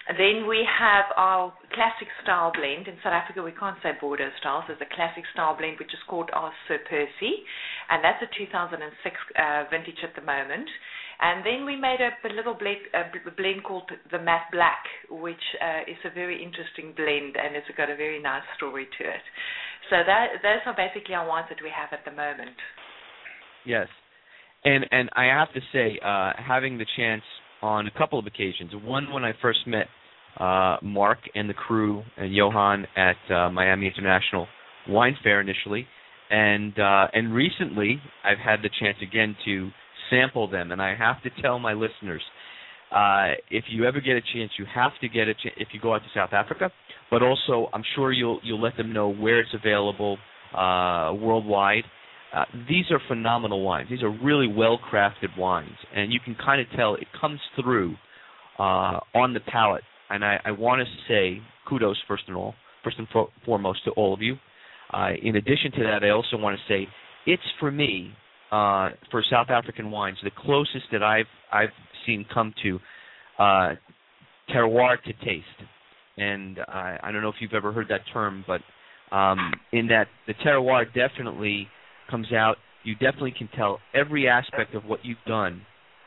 Then 0.08 0.48
we 0.52 0.68
have 0.68 1.06
our 1.16 1.54
classic 1.72 2.12
style 2.24 2.52
blend. 2.52 2.92
In 2.92 3.00
South 3.00 3.16
Africa, 3.16 3.40
we 3.40 3.56
can't 3.56 3.80
say 3.80 3.96
Bordeaux 3.96 4.36
style. 4.40 4.64
So 4.68 4.76
there's 4.76 4.84
a 4.84 4.96
classic 4.96 5.24
style 5.32 5.56
blend, 5.56 5.80
which 5.80 5.96
is 5.96 6.04
called 6.12 6.28
our 6.36 6.52
Sir 6.68 6.80
Percy, 6.84 7.48
and 7.88 8.04
that's 8.04 8.20
a 8.20 8.28
2006 8.36 8.84
uh, 8.84 9.64
vintage 9.72 10.04
at 10.04 10.12
the 10.16 10.22
moment. 10.22 10.68
And 11.24 11.40
then 11.46 11.64
we 11.64 11.80
made 11.80 12.04
a, 12.04 12.12
a 12.12 12.32
little 12.36 12.52
blend, 12.52 12.84
a 12.92 13.08
blend 13.32 13.64
called 13.64 13.88
the 14.12 14.20
Matt 14.20 14.52
Black, 14.52 14.84
which 15.08 15.44
uh, 15.64 15.88
is 15.88 16.00
a 16.04 16.12
very 16.12 16.36
interesting 16.36 16.92
blend, 17.00 17.40
and 17.40 17.56
it's 17.56 17.72
got 17.78 17.88
a 17.90 17.96
very 17.96 18.20
nice 18.20 18.44
story 18.60 18.92
to 19.00 19.04
it. 19.08 19.24
So 19.88 20.04
that 20.04 20.44
those 20.44 20.68
are 20.68 20.76
basically 20.76 21.16
our 21.16 21.24
wines 21.24 21.48
that 21.48 21.64
we 21.64 21.72
have 21.72 21.96
at 21.96 22.04
the 22.04 22.12
moment. 22.12 22.60
Yes, 23.64 23.88
and 24.68 24.84
and 24.92 25.08
I 25.16 25.32
have 25.32 25.54
to 25.56 25.62
say, 25.72 25.96
uh, 26.04 26.36
having 26.36 26.78
the 26.78 26.88
chance 26.98 27.24
on 27.64 27.88
a 27.88 27.92
couple 27.92 28.20
of 28.20 28.28
occasions. 28.28 28.72
One 28.84 29.12
when 29.12 29.24
I 29.24 29.32
first 29.42 29.60
met 29.66 29.88
uh, 30.40 30.78
Mark 30.84 31.20
and 31.34 31.50
the 31.50 31.54
crew 31.54 32.04
and 32.18 32.36
Johan 32.36 32.86
at 32.98 33.16
uh, 33.34 33.50
Miami 33.50 33.88
International 33.88 34.48
Wine 34.88 35.16
Fair 35.24 35.40
initially, 35.40 35.88
and 36.30 36.78
uh, 36.78 37.08
and 37.14 37.34
recently 37.34 38.00
I've 38.24 38.38
had 38.38 38.60
the 38.62 38.70
chance 38.80 38.98
again 39.02 39.36
to 39.46 39.70
sample 40.10 40.50
them. 40.50 40.72
And 40.72 40.82
I 40.82 40.96
have 40.96 41.24
to 41.24 41.30
tell 41.42 41.58
my 41.58 41.74
listeners, 41.74 42.22
uh, 42.92 43.36
if 43.50 43.66
you 43.70 43.86
ever 43.86 44.02
get 44.02 44.18
a 44.18 44.22
chance, 44.34 44.52
you 44.60 44.66
have 44.74 44.92
to 45.02 45.08
get 45.08 45.28
a 45.28 45.34
chance 45.34 45.56
if 45.58 45.70
you 45.72 45.80
go 45.80 45.94
out 45.94 46.00
to 46.00 46.10
South 46.14 46.34
Africa. 46.34 46.70
But 47.10 47.22
also, 47.24 47.70
I'm 47.74 47.84
sure 47.96 48.12
you'll 48.12 48.40
you'll 48.44 48.62
let 48.62 48.76
them 48.76 48.92
know 48.92 49.10
where 49.10 49.40
it's 49.40 49.54
available 49.54 50.18
uh, 50.54 51.14
worldwide. 51.14 51.86
Uh, 52.34 52.46
these 52.68 52.86
are 52.90 53.00
phenomenal 53.08 53.64
wines. 53.64 53.88
These 53.90 54.02
are 54.02 54.10
really 54.10 54.48
well 54.48 54.80
crafted 54.92 55.38
wines, 55.38 55.78
and 55.96 56.12
you 56.12 56.20
can 56.20 56.36
kind 56.36 56.60
of 56.60 56.68
tell 56.76 56.96
it 56.96 57.08
comes 57.20 57.40
through 57.62 57.96
uh, 58.58 59.00
on 59.14 59.34
the 59.34 59.40
palate. 59.40 59.84
And 60.10 60.26
I, 60.26 60.40
I 60.46 60.52
want 60.52 60.82
to 60.82 60.88
say 61.08 61.42
kudos 61.68 61.98
first 62.08 62.24
and 62.28 62.36
all, 62.36 62.56
first 62.84 62.98
and 62.98 63.08
fo- 63.14 63.30
foremost 63.46 63.84
to 63.86 63.92
all 63.92 64.14
of 64.14 64.22
you. 64.22 64.36
Uh, 64.92 65.10
in 65.22 65.36
addition 65.36 65.72
to 65.74 65.84
that, 65.84 66.04
I 66.04 66.10
also 66.10 66.38
want 66.38 66.58
to 66.58 66.74
say 66.74 66.88
it's 67.26 67.44
for 67.60 67.72
me 67.72 68.12
uh, 68.52 68.90
for 69.12 69.24
South 69.30 69.50
African 69.50 69.92
wines 69.92 70.18
the 70.24 70.32
closest 70.36 70.86
that 70.92 71.04
I've 71.04 71.26
I've 71.52 71.70
seen 72.06 72.26
come 72.34 72.54
to 72.64 72.80
uh, 73.40 73.70
terroir 74.50 75.02
to 75.04 75.14
taste. 75.26 75.46
And 76.18 76.60
I, 76.68 77.00
I 77.02 77.12
don't 77.12 77.22
know 77.22 77.30
if 77.30 77.36
you've 77.40 77.54
ever 77.54 77.72
heard 77.72 77.88
that 77.90 78.02
term, 78.12 78.46
but 78.46 78.62
um, 79.16 79.52
in 79.72 79.88
that 79.88 80.08
the 80.28 80.34
terroir 80.46 80.86
definitely 80.94 81.68
comes 82.10 82.32
out. 82.34 82.56
You 82.84 82.94
definitely 82.96 83.34
can 83.38 83.50
tell 83.56 83.80
every 83.94 84.28
aspect 84.28 84.76
of 84.76 84.86
what 84.86 85.00
you've 85.04 85.18
done 85.26 85.62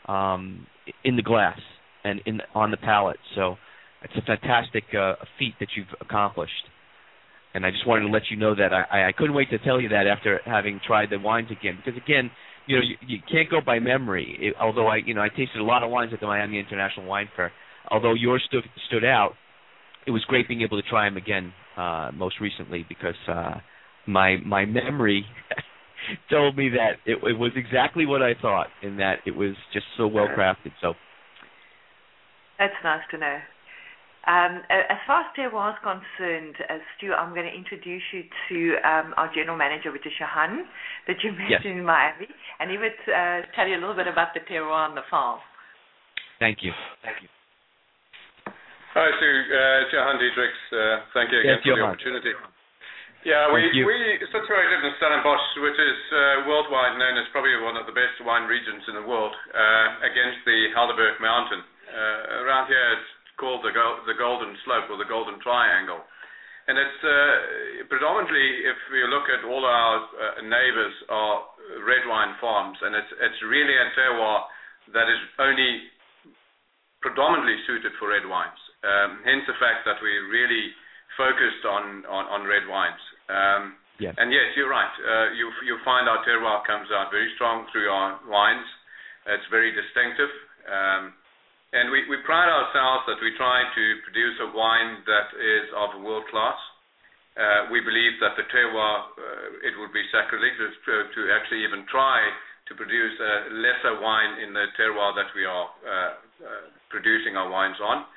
um, 0.07 0.67
in 1.05 1.17
the 1.17 1.23
glass 1.23 1.59
and 2.05 2.21
in 2.27 2.41
on 2.55 2.71
the 2.71 2.77
palate. 2.77 3.19
So 3.35 3.57
it's 4.03 4.15
a 4.17 4.23
fantastic 4.23 4.85
uh, 4.99 5.15
feat 5.39 5.55
that 5.61 5.69
you've 5.77 5.87
accomplished. 6.01 6.53
And 7.55 7.65
I 7.65 7.71
just 7.71 7.87
wanted 7.87 8.03
to 8.03 8.11
let 8.11 8.23
you 8.31 8.37
know 8.37 8.55
that 8.55 8.73
I, 8.73 9.09
I 9.09 9.13
couldn't 9.17 9.35
wait 9.35 9.49
to 9.51 9.59
tell 9.59 9.81
you 9.81 9.89
that 9.89 10.07
after 10.07 10.41
having 10.45 10.81
tried 10.87 11.09
the 11.11 11.19
wines 11.19 11.49
again, 11.51 11.79
because 11.83 12.01
again, 12.01 12.31
you 12.67 12.77
know, 12.77 12.83
you, 12.83 12.97
you 13.07 13.19
can't 13.31 13.49
go 13.51 13.61
by 13.65 13.79
memory. 13.79 14.37
It, 14.41 14.55
although 14.61 14.89
I, 14.89 14.97
you 14.97 15.15
know, 15.15 15.23
I 15.23 15.29
tasted 15.29 15.59
a 15.59 15.65
lot 15.65 15.83
of 15.83 15.91
wines 15.91 16.13
at 16.13 16.21
the 16.21 16.27
Miami 16.27 16.59
International 16.59 17.07
Wine 17.07 17.29
Fair. 17.35 17.53
Although 17.91 18.15
yours 18.15 18.43
stood 18.47 18.65
stood 18.89 19.05
out, 19.05 19.33
it 20.07 20.11
was 20.11 20.23
great 20.25 20.49
being 20.49 20.63
able 20.63 20.81
to 20.81 20.89
try 20.89 21.09
them 21.09 21.17
again 21.17 21.53
uh, 21.77 22.11
most 22.15 22.41
recently 22.41 22.85
because 22.89 23.15
uh, 23.29 23.55
my 24.07 24.37
my 24.45 24.65
memory 24.65 25.25
told 26.31 26.57
me 26.57 26.69
that 26.71 26.97
it, 27.05 27.19
it 27.23 27.39
was 27.39 27.53
exactly 27.57 28.07
what 28.07 28.23
I 28.23 28.35
thought, 28.41 28.69
in 28.83 28.97
that 28.99 29.19
it 29.27 29.35
was 29.35 29.55
just 29.73 29.87
so 29.97 30.07
well 30.07 30.29
crafted. 30.29 30.73
So 30.81 30.95
That's 32.59 32.75
nice 32.85 33.03
to 33.11 33.19
know. 33.19 33.39
Um, 34.27 34.59
as 34.71 34.99
far 35.07 35.23
as 35.23 35.31
terroir 35.39 35.71
is 35.71 35.79
concerned, 35.87 36.57
uh, 36.67 36.83
Stu, 36.99 37.15
I'm 37.15 37.31
going 37.33 37.47
to 37.47 37.55
introduce 37.55 38.03
you 38.11 38.25
to 38.51 38.59
um, 38.83 39.15
our 39.17 39.31
general 39.33 39.55
manager, 39.57 39.93
which 39.95 40.03
is 40.05 40.11
Johan, 40.19 40.67
that 41.07 41.23
you 41.23 41.31
met 41.31 41.47
Yes. 41.49 41.63
in 41.65 41.85
Miami, 41.87 42.27
and 42.59 42.67
he 42.69 42.77
would 42.77 42.99
uh, 43.07 43.47
tell 43.55 43.69
you 43.71 43.79
a 43.79 43.81
little 43.81 43.95
bit 43.95 44.09
about 44.11 44.35
the 44.35 44.41
terroir 44.51 44.83
on 44.91 44.97
the 44.97 45.07
farm. 45.09 45.39
thank 46.41 46.59
you. 46.67 46.73
Thank 47.07 47.23
you. 47.23 47.29
Hi, 48.95 49.07
Sue. 49.21 49.31
Uh, 49.31 49.83
it's 49.87 49.93
Johan 49.95 50.17
Diedrichs. 50.19 50.63
Uh, 50.75 51.05
thank 51.15 51.31
you 51.31 51.39
Yes, 51.47 51.63
again 51.63 51.63
for 51.63 51.71
the 51.71 51.77
Johan. 51.79 51.91
opportunity. 51.95 52.33
Yeah, 53.27 53.51
we, 53.51 53.67
we 53.83 53.99
situated 54.31 54.87
in 54.87 54.93
Stellenbosch, 55.03 55.47
which 55.59 55.75
is 55.75 56.01
uh, 56.15 56.47
worldwide 56.47 56.95
known 56.95 57.19
as 57.19 57.27
probably 57.35 57.59
one 57.59 57.75
of 57.75 57.83
the 57.83 57.91
best 57.91 58.23
wine 58.23 58.47
regions 58.47 58.87
in 58.87 58.95
the 58.95 59.03
world, 59.03 59.35
uh, 59.51 60.07
against 60.07 60.47
the 60.47 60.71
Helderberg 60.71 61.19
Mountain. 61.19 61.59
Uh, 61.91 62.47
around 62.47 62.71
here, 62.71 62.87
it's 62.95 63.11
called 63.35 63.67
the, 63.67 63.75
Gol- 63.75 64.07
the 64.07 64.15
Golden 64.15 64.55
Slope 64.63 64.87
or 64.95 64.99
the 65.03 65.11
Golden 65.11 65.43
Triangle. 65.43 66.07
And 66.71 66.79
it's 66.79 67.01
uh, 67.03 67.91
predominantly, 67.91 68.47
if 68.63 68.79
we 68.95 69.03
look 69.11 69.27
at 69.27 69.43
all 69.43 69.67
our 69.67 70.07
uh, 70.07 70.47
neighbors, 70.47 70.95
are 71.11 71.51
red 71.83 72.07
wine 72.07 72.39
farms, 72.39 72.79
and 72.79 72.95
it's 72.95 73.11
it's 73.11 73.41
really 73.43 73.75
a 73.75 73.87
terroir 73.95 74.47
that 74.95 75.11
is 75.11 75.19
only 75.43 75.91
predominantly 77.03 77.59
suited 77.67 77.91
for 77.99 78.15
red 78.15 78.27
wines. 78.27 78.59
Um, 78.87 79.23
hence 79.27 79.43
the 79.51 79.59
fact 79.59 79.83
that 79.83 79.99
we 79.99 80.15
really 80.31 80.71
focused 81.15 81.65
on, 81.67 82.05
on, 82.07 82.25
on 82.31 82.41
red 82.47 82.67
wines. 82.67 82.99
Um, 83.29 83.77
Yes. 83.97 84.13
and 84.21 84.29
yes, 84.29 84.53
you're 84.61 84.69
right. 84.69 84.93
Uh, 85.01 85.33
you 85.33 85.49
you 85.65 85.81
find 85.81 86.05
our 86.05 86.21
terroir 86.29 86.61
comes 86.69 86.85
out 86.93 87.09
very 87.09 87.33
strong 87.33 87.65
through 87.73 87.89
our 87.89 88.21
wines. 88.29 88.69
It's 89.25 89.49
very 89.49 89.73
distinctive. 89.73 90.29
Um, 90.69 91.17
and 91.73 91.91
we, 91.91 92.05
we 92.07 92.21
pride 92.23 92.53
ourselves 92.53 93.09
that 93.09 93.19
we 93.25 93.33
try 93.41 93.65
to 93.65 93.85
produce 94.05 94.37
a 94.45 94.49
wine 94.53 95.03
that 95.09 95.29
is 95.35 95.67
of 95.75 96.05
world 96.05 96.29
class. 96.29 96.61
Uh, 97.37 97.69
we 97.69 97.85
believe 97.85 98.17
that 98.21 98.33
the 98.37 98.49
terroir, 98.49 99.13
uh, 99.13 99.69
it 99.69 99.77
would 99.77 99.93
be 99.93 100.05
sacrilegious 100.09 100.73
to, 100.89 100.95
to 101.13 101.21
actually 101.37 101.65
even 101.65 101.85
try 101.93 102.21
to 102.69 102.73
produce 102.73 103.17
a 103.21 103.53
lesser 103.61 104.01
wine 104.01 104.41
in 104.41 104.57
the 104.57 104.73
terroir 104.79 105.13
that 105.13 105.29
we 105.37 105.45
are 105.45 105.69
uh, 105.69 105.91
uh, 105.91 106.65
producing 106.89 107.37
our 107.37 107.51
wines 107.53 107.77
on. 107.83 108.09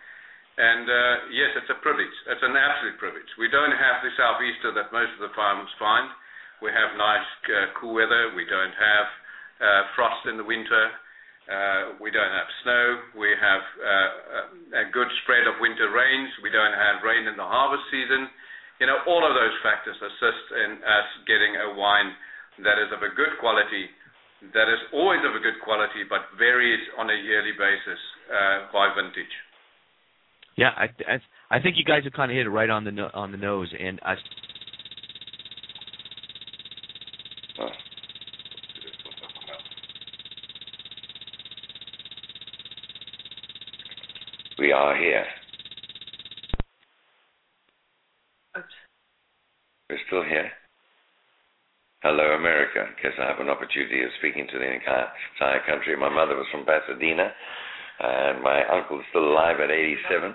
And 0.60 0.84
uh, 0.84 1.16
yes, 1.32 1.56
it's 1.56 1.72
a 1.72 1.80
privilege. 1.80 2.12
It's 2.28 2.44
an 2.44 2.52
absolute 2.52 3.00
privilege. 3.00 3.32
We 3.40 3.48
don't 3.48 3.72
have 3.72 4.04
the 4.04 4.12
southeaster 4.20 4.76
that 4.76 4.92
most 4.92 5.16
of 5.16 5.24
the 5.24 5.32
farmers 5.32 5.72
find. 5.80 6.12
We 6.60 6.68
have 6.76 7.00
nice, 7.00 7.24
uh, 7.48 7.72
cool 7.80 7.96
weather. 7.96 8.36
We 8.36 8.44
don't 8.44 8.76
have 8.76 9.08
uh, 9.64 9.82
frost 9.96 10.28
in 10.28 10.36
the 10.36 10.44
winter. 10.44 10.92
Uh, 11.48 11.96
we 12.04 12.12
don't 12.12 12.30
have 12.36 12.50
snow. 12.68 12.86
We 13.16 13.32
have 13.40 13.64
a 14.84 14.86
good 14.92 15.08
spread 15.24 15.48
of 15.48 15.64
winter 15.64 15.90
rains. 15.96 16.30
We 16.44 16.52
don't 16.52 16.76
have 16.76 17.08
rain 17.08 17.24
in 17.26 17.40
the 17.40 17.48
harvest 17.48 17.88
season. 17.88 18.28
You 18.84 18.92
know, 18.92 19.00
all 19.08 19.24
of 19.24 19.34
those 19.34 19.56
factors 19.64 19.96
assist 19.96 20.46
in 20.60 20.84
us 20.84 21.08
getting 21.24 21.56
a 21.56 21.80
wine 21.80 22.12
that 22.68 22.78
is 22.84 22.92
of 22.92 23.02
a 23.02 23.16
good 23.16 23.40
quality, 23.40 23.88
that 24.52 24.68
is 24.68 24.80
always 24.92 25.24
of 25.24 25.36
a 25.36 25.42
good 25.42 25.60
quality, 25.64 26.04
but 26.04 26.28
varies 26.36 26.84
on 27.00 27.08
a 27.10 27.16
yearly 27.16 27.56
basis 27.56 28.02
uh, 28.28 28.72
by 28.76 28.92
vintage. 28.92 29.32
Yeah, 30.60 30.72
I, 30.76 30.88
I 31.08 31.58
I 31.58 31.62
think 31.62 31.78
you 31.78 31.86
guys 31.86 32.04
have 32.04 32.12
kind 32.12 32.30
of 32.30 32.36
hit 32.36 32.46
it 32.46 32.50
right 32.50 32.70
on 32.70 32.84
the 32.84 32.92
no, 32.92 33.10
on 33.14 33.32
the 33.32 33.38
nose, 33.38 33.74
and 33.80 33.98
I. 34.04 34.16
We 44.60 44.74
are 44.74 44.98
here. 45.00 45.24
We're 49.90 49.98
still 50.08 50.24
here. 50.24 50.52
Hello, 52.02 52.36
America. 52.36 52.86
Guess 53.02 53.14
I 53.18 53.28
have 53.28 53.40
an 53.40 53.48
opportunity 53.48 54.04
of 54.04 54.10
speaking 54.20 54.46
to 54.52 54.60
the 54.60 54.74
entire 54.74 55.62
country. 55.66 55.96
My 55.96 56.10
mother 56.10 56.36
was 56.36 56.48
from 56.52 56.66
Pasadena, 56.66 57.32
and 58.00 58.44
my 58.44 58.64
uncle 58.72 59.00
is 59.00 59.06
still 59.12 59.28
alive 59.28 59.60
at 59.60 59.72
87. 59.72 60.34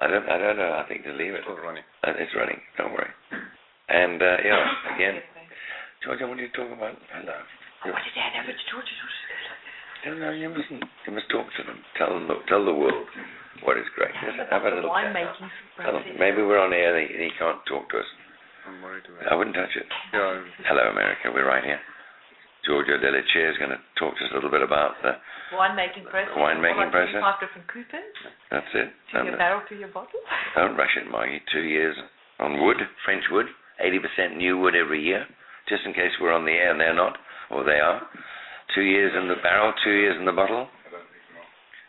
I 0.00 0.06
don't, 0.06 0.26
I 0.30 0.38
don't 0.38 0.58
know. 0.58 0.72
I 0.78 0.86
think 0.86 1.02
to 1.04 1.12
leave 1.14 1.34
it. 1.34 1.42
Still 1.42 1.58
running. 1.58 1.82
Uh, 2.06 2.14
It's 2.18 2.34
running. 2.34 2.58
Don't 2.78 2.92
worry. 2.94 3.10
And 3.88 4.22
uh, 4.22 4.36
yeah, 4.44 4.62
again, 4.94 5.16
George, 6.04 6.22
I 6.22 6.26
want 6.26 6.38
you 6.38 6.46
to 6.50 6.54
talk 6.54 6.70
about. 6.70 6.94
Hello. 7.14 7.38
What 7.86 7.98
did 8.02 8.14
I 8.18 8.28
know? 8.38 8.46
Which 8.46 8.62
George? 8.70 8.90
You 10.06 10.14
know, 10.14 10.30
you 10.30 10.48
mustn't. 10.50 10.84
You 11.06 11.12
must 11.14 11.26
talk 11.30 11.46
to 11.58 11.62
them. 11.66 11.78
Tell 11.98 12.14
them. 12.14 12.30
The, 12.30 12.38
tell 12.46 12.62
the 12.62 12.74
world 12.74 13.06
what 13.66 13.78
is 13.78 13.86
great. 13.98 14.14
Just 14.22 14.38
have 14.50 14.62
a 14.62 14.70
little. 14.70 14.90
winemaking 14.90 15.50
Tell 15.82 15.98
Maybe 16.18 16.42
we're 16.42 16.62
on 16.62 16.72
air 16.72 16.94
and 16.94 17.10
he, 17.10 17.30
can't 17.38 17.58
talk 17.66 17.90
to 17.90 17.98
us. 17.98 18.10
I'm 18.66 18.82
worried 18.82 19.02
about. 19.10 19.32
I 19.32 19.34
wouldn't 19.34 19.56
touch 19.56 19.74
it. 19.74 19.86
Yeah, 20.14 20.42
Hello, 20.70 20.90
America. 20.94 21.34
We're 21.34 21.48
right 21.48 21.64
here. 21.64 21.80
Giorgio 22.66 22.98
Dalla 22.98 23.22
Cia 23.32 23.50
is 23.50 23.58
going 23.58 23.70
to 23.70 23.80
talk 23.98 24.16
to 24.18 24.22
us 24.24 24.30
a 24.32 24.34
little 24.34 24.50
bit 24.50 24.62
about 24.62 24.98
the. 25.02 25.16
winemaking 25.54 26.04
process. 26.10 26.34
Winemaking 26.36 26.90
process. 26.90 27.20
Five 27.20 27.40
different 27.40 27.66
coupons. 27.70 28.16
That's 28.50 28.72
it. 28.74 28.88
To 29.14 29.24
your 29.24 29.32
um, 29.32 29.38
barrel 29.38 29.62
to 29.68 29.74
your 29.74 29.88
bottle. 29.88 30.20
Uh, 30.56 30.66
don't 30.66 30.76
rush 30.76 30.96
it, 30.96 31.08
Margie. 31.10 31.40
Two 31.52 31.62
years 31.62 31.94
on 32.40 32.64
wood, 32.64 32.76
French 33.04 33.22
wood, 33.30 33.46
80% 33.84 34.36
new 34.36 34.58
wood 34.58 34.74
every 34.74 35.02
year, 35.02 35.26
just 35.68 35.82
in 35.84 35.92
case 35.92 36.10
we're 36.20 36.32
on 36.32 36.44
the 36.44 36.52
air 36.52 36.72
and 36.72 36.80
they're 36.80 36.94
not, 36.94 37.16
or 37.50 37.64
they 37.64 37.78
are. 37.78 38.02
Two 38.74 38.82
years 38.82 39.12
in 39.16 39.28
the 39.28 39.36
barrel, 39.42 39.72
two 39.84 39.92
years 39.92 40.16
in 40.18 40.24
the 40.24 40.32
bottle. 40.32 40.68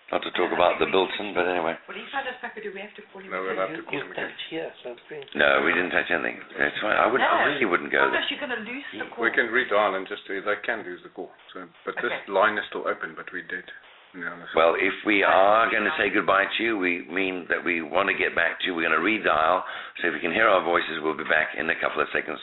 Not 0.09 0.25
to 0.25 0.33
talk 0.33 0.49
about 0.49 0.81
the 0.81 0.89
Bilton, 0.89 1.37
but 1.37 1.45
anyway. 1.45 1.77
Well, 1.85 1.93
if 1.93 2.09
I 2.09 2.25
just 2.25 2.41
do 2.41 2.73
we 2.73 2.81
have 2.81 2.93
to 2.97 3.03
call 3.13 3.21
you? 3.21 3.29
no, 3.29 3.45
we'll 3.45 3.61
have 3.61 3.77
to 3.77 3.85
call 3.85 3.93
You 3.93 4.09
him 4.09 4.09
again. 4.09 4.25
touch 4.25 4.41
here, 4.49 4.69
something. 4.81 5.21
No, 5.37 5.61
we 5.61 5.69
didn't 5.69 5.93
touch 5.93 6.09
anything. 6.09 6.41
That's 6.57 6.73
fine. 6.81 6.97
I 6.97 7.05
would. 7.05 7.21
I 7.21 7.53
really 7.53 7.69
wouldn't 7.69 7.93
go 7.93 8.01
oh, 8.01 8.09
there. 8.09 8.17
Otherwise, 8.17 8.29
you're 8.33 8.41
going 8.41 8.57
to 8.57 8.65
lose 8.65 8.87
the 8.97 9.05
call. 9.13 9.21
We 9.21 9.29
can 9.29 9.53
redial 9.53 9.93
and 9.93 10.09
just 10.09 10.25
they 10.25 10.41
can 10.65 10.81
lose 10.81 11.05
the 11.05 11.13
call. 11.13 11.29
So, 11.53 11.69
but 11.85 11.93
this 12.01 12.09
line 12.25 12.57
is 12.57 12.65
still 12.73 12.89
open, 12.89 13.13
but 13.13 13.29
we 13.29 13.45
did. 13.45 13.69
No, 14.17 14.33
no, 14.33 14.45
Well, 14.57 14.73
if 14.73 14.97
we 15.05 15.21
are 15.21 15.69
going 15.69 15.85
to 15.85 15.93
say 15.93 16.09
goodbye 16.09 16.49
to 16.57 16.59
you, 16.63 16.73
we 16.81 17.05
mean 17.05 17.45
that 17.53 17.61
we 17.61 17.85
want 17.85 18.09
to 18.09 18.17
get 18.17 18.33
back 18.33 18.57
to 18.59 18.65
you. 18.65 18.73
We're 18.73 18.89
going 18.89 18.97
to 18.97 19.05
redial. 19.05 19.61
So 20.01 20.09
if 20.09 20.17
you 20.17 20.21
can 20.25 20.33
hear 20.33 20.49
our 20.49 20.65
voices, 20.65 20.97
we'll 21.05 21.13
be 21.17 21.29
back 21.29 21.53
in 21.53 21.69
a 21.69 21.77
couple 21.77 22.01
of 22.01 22.09
seconds. 22.09 22.41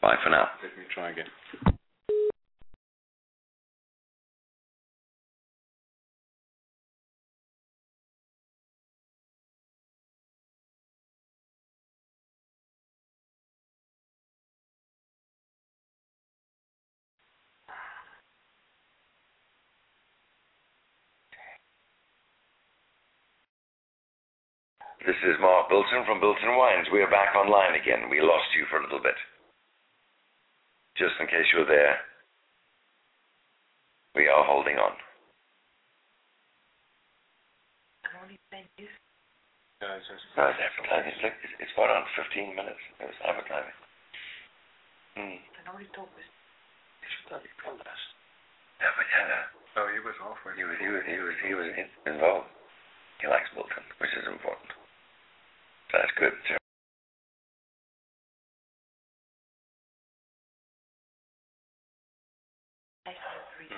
Bye 0.00 0.16
for 0.24 0.32
now. 0.32 0.48
let 0.64 0.72
me 0.72 0.88
try 0.88 1.12
again. 1.12 1.28
This 25.04 25.20
is 25.20 25.36
Mark 25.36 25.68
Bilton 25.68 26.00
from 26.08 26.16
Bilton 26.16 26.56
Wines. 26.56 26.88
We 26.88 27.04
are 27.04 27.12
back 27.12 27.36
online 27.36 27.76
again. 27.76 28.08
We 28.08 28.24
lost 28.24 28.48
you 28.56 28.64
for 28.72 28.80
a 28.80 28.84
little 28.88 29.04
bit. 29.04 29.20
Just 30.96 31.12
in 31.20 31.28
case 31.28 31.44
you're 31.52 31.68
there, 31.68 32.00
we 34.16 34.32
are 34.32 34.40
holding 34.48 34.80
on. 34.80 34.96
I'm 38.08 38.16
only 38.16 38.40
saying 38.48 38.64
it's 38.80 38.88
No, 39.84 39.92
it's 39.92 40.08
advertising. 40.40 41.12
It's, 41.12 41.20
like, 41.20 41.36
it's, 41.44 41.68
it's 41.68 41.74
got 41.76 41.92
on 41.92 42.08
15 42.16 42.56
minutes. 42.56 42.80
It 42.96 43.04
was 43.04 43.20
advertising. 43.28 43.76
Hmm. 45.20 45.36
I 45.36 45.52
can 45.52 45.68
only 45.68 45.88
talk 45.92 46.08
with. 46.16 46.24
You 46.24 47.08
should 47.12 47.28
have 47.28 47.44
told 47.60 47.84
us. 47.84 48.02
Yeah, 48.80 48.88
but 48.96 49.04
yeah, 49.12 49.84
oh, 49.84 49.86
he 49.92 50.00
was 50.00 50.16
halfway. 50.16 50.56
he 50.56 50.64
was, 50.64 50.80
he 50.80 50.88
was, 50.88 51.04
he 51.04 51.20
was, 51.20 51.36
he 51.44 51.52
was 51.52 51.68
involved. 52.08 52.48
He 53.20 53.28
likes 53.28 53.52
Bilton, 53.52 53.84
which 54.00 54.16
is 54.16 54.24
important. 54.32 54.72
That's 55.94 56.10
good. 56.18 56.32
So 56.48 56.54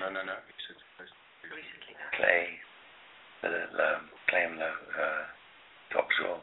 No, 0.01 0.09
no, 0.09 0.23
no. 0.25 0.33
Recently. 1.45 1.95
clay, 2.17 2.47
the 3.43 3.49
um, 3.49 4.09
clay 4.29 4.47
the 4.57 4.65
uh, 4.65 5.25
topsoil. 5.93 6.41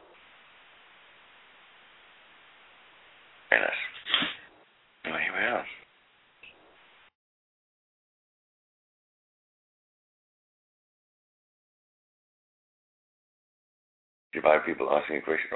Very 3.49 3.61
nice. 3.61 3.71
Well, 5.05 5.19
here 5.19 5.33
we 5.33 5.45
are. 5.45 5.65
You 14.43 14.51
find 14.51 14.59
people 14.67 14.91
asking 14.91 15.17
a 15.17 15.21
question. 15.23 15.47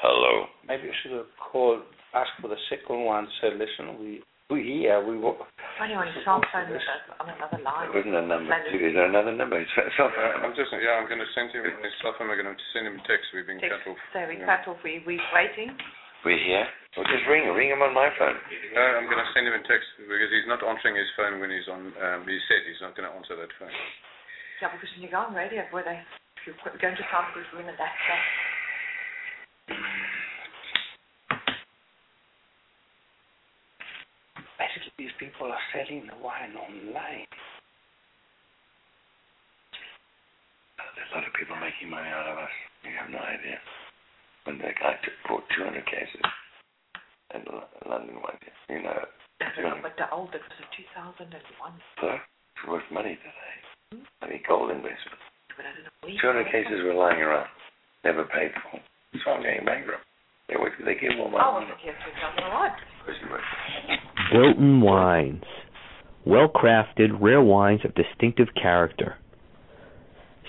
Hello. 0.00 0.48
Maybe 0.64 0.88
you 0.88 0.96
should 1.04 1.12
have 1.12 1.28
called, 1.36 1.84
asked 2.16 2.32
for 2.40 2.48
the 2.48 2.56
second 2.72 3.04
one, 3.04 3.28
said, 3.44 3.60
listen, 3.60 4.00
we, 4.00 4.24
we 4.48 4.64
here, 4.64 5.04
we 5.04 5.20
wa- 5.20 5.36
Funny 5.76 5.92
on 5.92 6.08
your 6.08 6.24
cell 6.24 6.40
phone 6.48 6.72
with 6.72 6.80
on 7.20 7.28
another 7.28 7.60
line. 7.60 7.92
There 7.92 8.00
isn't 8.00 8.16
a 8.16 8.24
number. 8.24 8.48
Two. 8.72 8.80
Is 8.80 8.96
there 8.96 9.04
another 9.12 9.36
number? 9.36 9.60
It's 9.64 9.68
cell 10.00 10.08
Uh, 10.08 10.16
phone. 10.16 10.48
I'm 10.48 10.56
just 10.56 10.72
yeah. 10.72 10.96
I'm 10.96 11.04
going 11.12 11.20
to 11.20 11.28
send 11.36 11.52
him 11.52 11.60
his 11.64 11.92
cell 12.00 12.16
phone. 12.16 12.32
We're 12.32 12.40
going 12.40 12.48
to 12.48 12.56
send 12.72 12.88
him 12.88 12.96
a 12.96 13.04
text. 13.04 13.28
We've 13.36 13.44
been 13.44 13.60
Text. 13.60 13.84
cut 13.84 13.92
off. 13.92 14.00
So 14.16 14.24
we 14.28 14.40
Yeah. 14.40 14.48
cut 14.48 14.64
off. 14.64 14.80
We 14.80 15.04
we're 15.04 15.20
waiting. 15.36 15.76
We're 16.24 16.40
here. 16.40 16.64
Well, 16.96 17.04
just 17.12 17.24
ring. 17.28 17.48
Ring 17.52 17.68
him 17.72 17.80
on 17.84 17.92
my 17.96 18.08
phone. 18.16 18.36
No, 18.76 18.80
I'm 18.96 19.08
going 19.12 19.20
to 19.20 19.28
send 19.36 19.44
him 19.48 19.56
a 19.56 19.64
text 19.68 19.88
because 20.00 20.28
he's 20.32 20.48
not 20.48 20.60
answering 20.64 20.96
his 20.96 21.08
phone 21.20 21.36
when 21.40 21.48
he's 21.52 21.68
on. 21.68 21.92
Um, 22.00 22.24
he 22.28 22.36
said 22.48 22.64
he's 22.68 22.80
not 22.84 22.92
going 22.96 23.08
to 23.08 23.12
answer 23.16 23.36
that 23.40 23.52
phone. 23.60 23.72
Yeah, 24.60 24.68
because 24.76 24.92
when 24.92 25.02
you 25.02 25.10
go 25.10 25.24
on 25.24 25.32
radio, 25.32 25.64
where 25.72 25.84
they 25.84 25.96
if 26.44 26.56
you're 26.56 26.56
going 26.80 26.96
to 26.96 27.04
room 27.56 27.68
and 27.68 27.76
that 27.80 27.92
stuff. 28.04 28.24
basically 34.60 34.92
these 35.00 35.16
people 35.18 35.48
are 35.48 35.64
selling 35.72 36.04
the 36.06 36.16
wine 36.20 36.52
online. 36.54 37.24
There's 40.76 41.10
a 41.12 41.16
lot 41.16 41.26
of 41.26 41.32
people 41.32 41.56
making 41.56 41.88
money 41.88 42.08
out 42.12 42.28
of 42.28 42.36
us. 42.38 42.54
You 42.84 42.92
have 43.00 43.10
no 43.10 43.18
idea. 43.18 43.56
When 44.44 44.58
the 44.58 44.72
guy 44.76 45.00
took, 45.00 45.16
bought 45.28 45.44
200 45.56 45.84
cases 45.84 46.24
in 47.34 47.44
London 47.88 48.20
one, 48.20 48.36
you 48.68 48.82
know, 48.82 49.00
I 49.40 49.48
don't 49.56 49.64
know, 49.64 49.80
but 49.82 49.96
the 49.96 50.08
old, 50.12 50.34
it 50.34 50.42
was 50.44 50.58
a 50.60 50.68
2001. 50.76 51.32
sir, 52.00 52.20
it's 52.20 52.68
worth 52.68 52.84
money 52.92 53.16
today. 53.16 53.69
Money 54.20 54.42
gold 54.46 54.70
investment. 54.70 55.18
But 55.56 55.66
I 55.66 55.74
don't 55.74 55.84
know 55.84 55.90
where 56.02 56.44
200 56.44 56.52
cases 56.52 56.84
were 56.84 56.94
lying 56.94 57.20
around, 57.20 57.48
never 58.04 58.24
paid 58.24 58.52
for. 58.62 58.78
So 59.24 59.30
I'm 59.32 59.42
getting 59.42 59.64
bankrupt. 59.64 60.04
They, 60.48 60.54
would, 60.58 60.72
they 60.84 60.94
give 60.94 61.16
more 61.16 61.28
I 61.28 61.30
money. 61.30 61.66
wasn't 61.66 61.80
here 61.82 61.94
2001. 62.38 62.70
Because 63.06 63.20
you 63.22 63.30
were- 63.30 63.40
Bilton 64.32 64.80
Wines. 64.80 65.44
Well 66.24 66.48
crafted, 66.48 67.18
rare 67.20 67.42
wines 67.42 67.80
of 67.84 67.94
distinctive 67.94 68.48
character. 68.60 69.16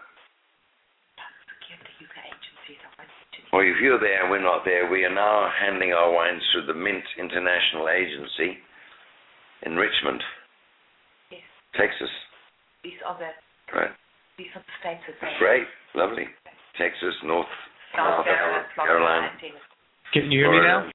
went 3.54 3.66
to 3.66 3.70
Well, 3.70 3.76
if 3.76 3.80
you're 3.82 4.00
there 4.00 4.22
and 4.22 4.30
we're 4.30 4.42
not 4.42 4.64
there, 4.64 4.90
we 4.90 5.04
are 5.04 5.14
now 5.14 5.50
handling 5.60 5.92
our 5.92 6.10
wines 6.12 6.42
through 6.52 6.66
the 6.66 6.74
Mint 6.74 7.04
International 7.18 7.88
Agency 7.88 8.58
in 9.62 9.76
Richmond, 9.76 10.22
Yes. 11.30 11.40
Texas. 11.78 12.10
These 12.82 13.00
are 13.06 13.16
the 13.18 13.30
Right. 13.74 13.90
these 14.36 14.50
are 14.54 14.60
the 14.60 14.72
states 14.80 15.02
that 15.06 15.20
they 15.20 15.38
Great. 15.38 15.66
Lovely. 15.94 16.28
Texas, 16.76 17.14
North, 17.22 17.46
South 17.94 18.26
North 18.26 18.26
Carolina, 18.26 18.68
Carolina. 18.74 19.26
and 19.30 19.40
Tennessee. 19.40 19.58
Can 20.12 20.30
you 20.32 20.40
hear 20.40 20.50
me 20.50 20.60
now? 20.60 20.90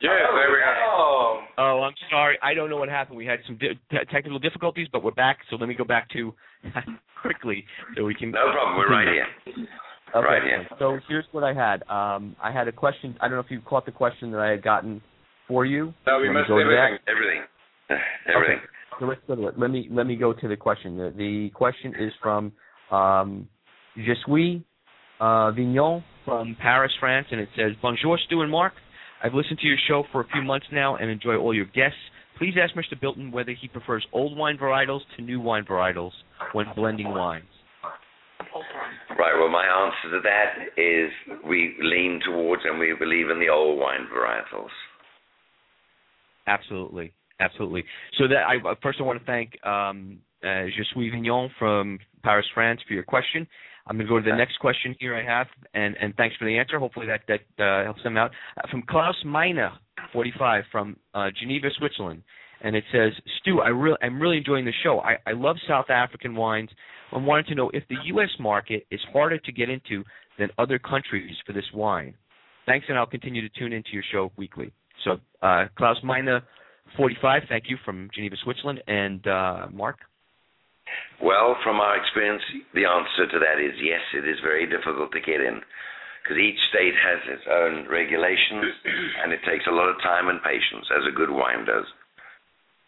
Yes, 0.00 0.18
there 0.34 0.50
we 0.50 0.60
are. 0.62 0.76
Oh, 0.82 1.44
Oh, 1.58 1.82
I'm 1.82 1.94
sorry. 2.10 2.38
I 2.42 2.54
don't 2.54 2.70
know 2.70 2.76
what 2.78 2.88
happened. 2.88 3.16
We 3.18 3.26
had 3.26 3.44
some 3.44 3.56
di- 3.56 3.78
te- 3.90 4.04
technical 4.06 4.38
difficulties, 4.38 4.88
but 4.88 5.02
we're 5.02 5.12
back. 5.12 5.44
So 5.48 5.56
let 5.56 5.68
me 5.68 5.74
go 5.74 5.84
back 5.84 6.08
to 6.10 6.34
quickly 7.22 7.64
so 7.94 8.04
we 8.04 8.14
can. 8.14 8.30
No 8.32 8.50
problem. 8.52 8.76
We're 8.78 8.88
right 8.90 9.06
here. 9.08 9.26
Okay. 10.14 10.26
Right 10.26 10.42
here. 10.42 10.66
So 10.78 10.98
here's 11.08 11.24
what 11.32 11.42
I 11.42 11.54
had. 11.54 11.82
Um, 11.88 12.36
I 12.42 12.52
had 12.52 12.68
a 12.68 12.72
question. 12.72 13.16
I 13.20 13.28
don't 13.28 13.36
know 13.36 13.42
if 13.42 13.50
you 13.50 13.60
caught 13.60 13.86
the 13.86 13.92
question 13.92 14.30
that 14.32 14.40
I 14.40 14.50
had 14.50 14.62
gotten 14.62 15.00
for 15.48 15.64
you. 15.64 15.94
No, 16.06 16.20
we 16.20 16.28
missed 16.28 16.48
go 16.48 16.58
to 16.58 16.64
that? 16.64 16.98
everything. 17.10 17.42
Everything. 17.88 18.02
Everything. 18.34 18.58
So 19.00 19.06
let's 19.06 19.20
go 19.26 19.34
to 19.34 19.48
it. 19.48 19.58
Let 19.58 19.70
me 19.70 19.88
let 19.90 20.06
me 20.06 20.16
go 20.16 20.32
to 20.32 20.48
the 20.48 20.56
question. 20.56 20.96
The, 20.96 21.12
the 21.16 21.50
question 21.54 21.94
is 21.98 22.12
from 22.22 22.52
um, 22.90 23.48
Je 23.96 24.14
suis 24.24 24.62
uh, 25.20 25.50
Vignon 25.52 26.02
from 26.24 26.56
Paris, 26.60 26.92
France, 27.00 27.26
and 27.30 27.40
it 27.40 27.48
says, 27.56 27.72
Bonjour, 27.80 28.18
Stu 28.26 28.42
and 28.42 28.50
Mark. 28.50 28.72
I've 29.22 29.34
listened 29.34 29.58
to 29.60 29.66
your 29.66 29.78
show 29.88 30.04
for 30.10 30.20
a 30.20 30.26
few 30.32 30.42
months 30.42 30.66
now 30.72 30.96
and 30.96 31.10
enjoy 31.10 31.36
all 31.36 31.54
your 31.54 31.66
guests. 31.66 31.98
Please 32.38 32.54
ask 32.60 32.74
Mr. 32.74 33.00
Bilton 33.00 33.30
whether 33.30 33.52
he 33.52 33.68
prefers 33.68 34.04
old 34.12 34.36
wine 34.36 34.58
varietals 34.58 35.00
to 35.16 35.22
new 35.22 35.40
wine 35.40 35.64
varietals 35.64 36.10
when 36.52 36.66
blending 36.74 37.08
wines. 37.08 37.44
Right. 39.18 39.32
Well, 39.38 39.50
my 39.50 39.66
answer 39.66 40.16
to 40.16 40.20
that 40.22 40.80
is 40.80 41.10
we 41.46 41.76
lean 41.80 42.20
towards 42.24 42.62
and 42.64 42.78
we 42.78 42.94
believe 42.98 43.30
in 43.30 43.38
the 43.38 43.48
old 43.48 43.78
wine 43.78 44.06
varietals. 44.14 44.70
Absolutely, 46.46 47.12
absolutely. 47.40 47.84
So 48.18 48.26
that 48.28 48.44
I 48.48 48.56
first 48.82 48.98
I 49.00 49.04
want 49.04 49.20
to 49.20 49.24
thank 49.24 49.64
um, 49.64 50.18
uh, 50.42 50.64
Je 50.66 50.82
suis 50.92 51.10
Vignon 51.10 51.50
from 51.58 51.98
Paris, 52.22 52.46
France, 52.54 52.80
for 52.86 52.94
your 52.94 53.04
question. 53.04 53.46
I'm 53.86 53.96
going 53.96 54.06
to 54.06 54.10
go 54.10 54.20
to 54.20 54.30
the 54.30 54.36
next 54.36 54.58
question 54.60 54.94
here 55.00 55.16
I 55.16 55.24
have, 55.24 55.48
and, 55.74 55.96
and 56.00 56.14
thanks 56.16 56.36
for 56.36 56.44
the 56.44 56.56
answer. 56.56 56.78
Hopefully 56.78 57.06
that 57.06 57.22
that 57.28 57.64
uh, 57.64 57.84
helps 57.84 58.02
them 58.02 58.16
out. 58.16 58.30
Uh, 58.56 58.68
from 58.70 58.82
Klaus 58.88 59.16
Meiner, 59.24 59.72
45, 60.12 60.64
from 60.70 60.96
uh, 61.14 61.28
Geneva, 61.38 61.68
Switzerland, 61.78 62.22
and 62.62 62.76
it 62.76 62.84
says, 62.92 63.12
Stu, 63.40 63.60
I 63.60 63.68
re- 63.68 63.96
I'm 64.02 64.20
really 64.20 64.38
enjoying 64.38 64.64
the 64.64 64.72
show. 64.82 65.00
I, 65.00 65.16
I 65.28 65.32
love 65.32 65.56
South 65.68 65.90
African 65.90 66.34
wines. 66.34 66.70
I 67.12 67.18
wanted 67.18 67.46
to 67.48 67.54
know 67.54 67.70
if 67.74 67.82
the 67.88 67.96
U.S. 68.06 68.30
market 68.40 68.86
is 68.90 69.00
harder 69.12 69.38
to 69.38 69.52
get 69.52 69.68
into 69.68 70.04
than 70.38 70.48
other 70.58 70.78
countries 70.78 71.36
for 71.46 71.52
this 71.52 71.64
wine. 71.74 72.14
Thanks, 72.66 72.86
and 72.88 72.96
I'll 72.96 73.06
continue 73.06 73.46
to 73.46 73.58
tune 73.58 73.72
into 73.72 73.90
your 73.92 74.04
show 74.12 74.32
weekly. 74.36 74.72
So, 75.04 75.18
uh, 75.42 75.66
Klaus 75.76 75.98
Meine, 76.04 76.40
45, 76.96 77.42
thank 77.48 77.64
you 77.68 77.76
from 77.84 78.08
Geneva, 78.14 78.36
Switzerland, 78.44 78.80
and 78.86 79.26
uh, 79.26 79.66
Mark. 79.72 79.98
Well, 81.22 81.56
from 81.64 81.80
our 81.80 81.96
experience, 81.96 82.42
the 82.74 82.84
answer 82.84 83.26
to 83.30 83.38
that 83.38 83.58
is 83.62 83.74
yes, 83.82 84.02
it 84.14 84.28
is 84.28 84.38
very 84.42 84.66
difficult 84.66 85.12
to 85.12 85.20
get 85.20 85.40
in 85.40 85.60
because 86.22 86.38
each 86.38 86.58
state 86.70 86.94
has 86.94 87.18
its 87.26 87.42
own 87.50 87.88
regulations 87.90 88.62
and 89.22 89.32
it 89.32 89.40
takes 89.42 89.66
a 89.66 89.74
lot 89.74 89.90
of 89.90 89.98
time 90.02 90.28
and 90.28 90.38
patience, 90.42 90.86
as 90.94 91.02
a 91.06 91.14
good 91.14 91.30
wine 91.30 91.66
does. 91.66 91.86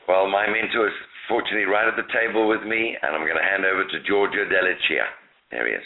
Well, 0.07 0.29
my 0.29 0.47
mentor 0.47 0.87
is 0.87 0.93
fortunately 1.29 1.65
right 1.65 1.87
at 1.87 1.95
the 1.95 2.09
table 2.11 2.49
with 2.49 2.63
me, 2.67 2.97
and 3.01 3.15
I'm 3.15 3.21
going 3.21 3.37
to 3.37 3.49
hand 3.49 3.63
over 3.63 3.85
to 3.85 3.97
Giorgio 4.03 4.43
Dalla 4.49 4.73
Cia. 4.87 5.07
There 5.51 5.67
he 5.67 5.73
is. 5.73 5.83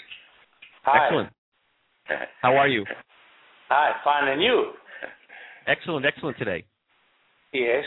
Hi. 0.83 1.05
Excellent. 1.05 1.29
How 2.41 2.55
are 2.55 2.67
you? 2.67 2.85
Hi, 3.69 3.91
fine, 4.03 4.31
and 4.31 4.41
you? 4.41 4.71
Excellent, 5.67 6.05
excellent 6.05 6.37
today. 6.37 6.65
Yes. 7.53 7.83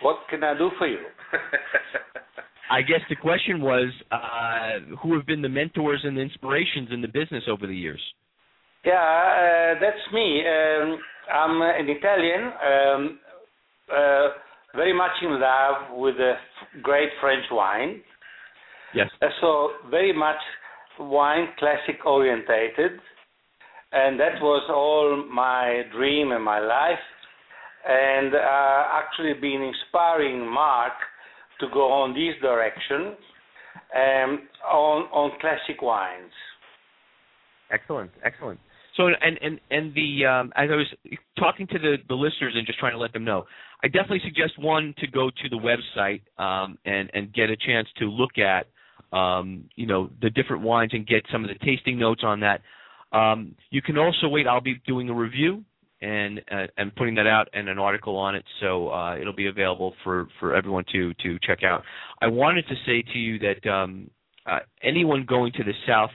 What 0.00 0.16
can 0.30 0.42
I 0.42 0.56
do 0.56 0.70
for 0.78 0.86
you? 0.86 0.98
I 2.70 2.80
guess 2.80 3.00
the 3.08 3.16
question 3.16 3.60
was, 3.60 3.92
uh, 4.10 4.96
who 5.02 5.14
have 5.14 5.26
been 5.26 5.42
the 5.42 5.48
mentors 5.48 6.00
and 6.02 6.16
the 6.16 6.22
inspirations 6.22 6.88
in 6.90 7.02
the 7.02 7.08
business 7.08 7.44
over 7.48 7.66
the 7.66 7.76
years? 7.76 8.00
Yeah, 8.84 8.94
uh, 8.94 9.80
that's 9.80 10.12
me. 10.12 10.42
Um, 10.46 10.98
I'm 11.32 11.62
an 11.62 11.88
Italian, 11.88 12.42
um, 12.42 13.18
uh, 13.90 14.28
very 14.74 14.92
much 14.92 15.12
in 15.22 15.40
love 15.40 15.96
with 15.96 16.16
the 16.16 16.34
great 16.82 17.10
French 17.20 17.44
wine. 17.50 18.00
Yes. 18.94 19.08
Uh, 19.20 19.26
so 19.40 19.70
very 19.90 20.12
much 20.12 20.36
wine 20.98 21.48
classic 21.58 22.04
orientated, 22.06 22.92
and 23.92 24.18
that 24.18 24.40
was 24.40 24.62
all 24.70 25.24
my 25.32 25.82
dream 25.92 26.32
and 26.32 26.44
my 26.44 26.60
life. 26.60 26.98
And 27.86 28.34
uh, 28.34 28.84
actually 28.92 29.34
been 29.34 29.60
inspiring 29.60 30.48
Mark 30.48 30.94
to 31.60 31.66
go 31.72 31.92
on 31.92 32.14
this 32.14 32.34
direction 32.40 33.14
um, 33.94 34.48
on 34.70 35.02
on 35.12 35.30
classic 35.40 35.82
wines. 35.82 36.32
Excellent, 37.70 38.10
excellent. 38.24 38.58
So, 38.96 39.08
and 39.08 39.38
and 39.42 39.60
and 39.70 39.94
the 39.94 40.26
um, 40.26 40.52
as 40.56 40.70
I 40.70 40.76
was 40.76 40.86
talking 41.38 41.66
to 41.68 41.78
the 41.78 41.96
the 42.08 42.14
listeners 42.14 42.54
and 42.54 42.66
just 42.66 42.78
trying 42.78 42.92
to 42.92 42.98
let 42.98 43.12
them 43.12 43.24
know, 43.24 43.44
I 43.82 43.88
definitely 43.88 44.22
suggest 44.24 44.58
one 44.58 44.94
to 44.98 45.06
go 45.08 45.30
to 45.30 45.48
the 45.48 45.56
website 45.58 46.22
um, 46.42 46.78
and 46.84 47.10
and 47.12 47.32
get 47.32 47.50
a 47.50 47.56
chance 47.56 47.88
to 47.98 48.04
look 48.06 48.38
at 48.38 48.66
um, 49.16 49.64
you 49.74 49.86
know 49.86 50.10
the 50.22 50.30
different 50.30 50.62
wines 50.62 50.92
and 50.94 51.06
get 51.06 51.22
some 51.32 51.44
of 51.44 51.50
the 51.50 51.64
tasting 51.64 51.98
notes 51.98 52.22
on 52.24 52.40
that. 52.40 52.60
Um, 53.16 53.54
you 53.70 53.82
can 53.82 53.98
also 53.98 54.28
wait. 54.28 54.46
I'll 54.46 54.60
be 54.60 54.80
doing 54.86 55.08
a 55.08 55.14
review 55.14 55.64
and 56.00 56.40
uh, 56.50 56.66
and 56.76 56.94
putting 56.94 57.14
that 57.16 57.26
out 57.26 57.48
and 57.52 57.68
an 57.68 57.78
article 57.78 58.16
on 58.16 58.36
it, 58.36 58.44
so 58.60 58.90
uh, 58.90 59.16
it'll 59.16 59.34
be 59.34 59.48
available 59.48 59.94
for 60.04 60.28
for 60.38 60.54
everyone 60.54 60.84
to 60.92 61.14
to 61.14 61.38
check 61.44 61.64
out. 61.64 61.82
I 62.20 62.28
wanted 62.28 62.66
to 62.68 62.74
say 62.86 63.02
to 63.12 63.18
you 63.18 63.38
that 63.40 63.68
um, 63.68 64.10
uh, 64.46 64.60
anyone 64.82 65.24
going 65.28 65.52
to 65.52 65.64
the 65.64 65.72
south 65.86 66.10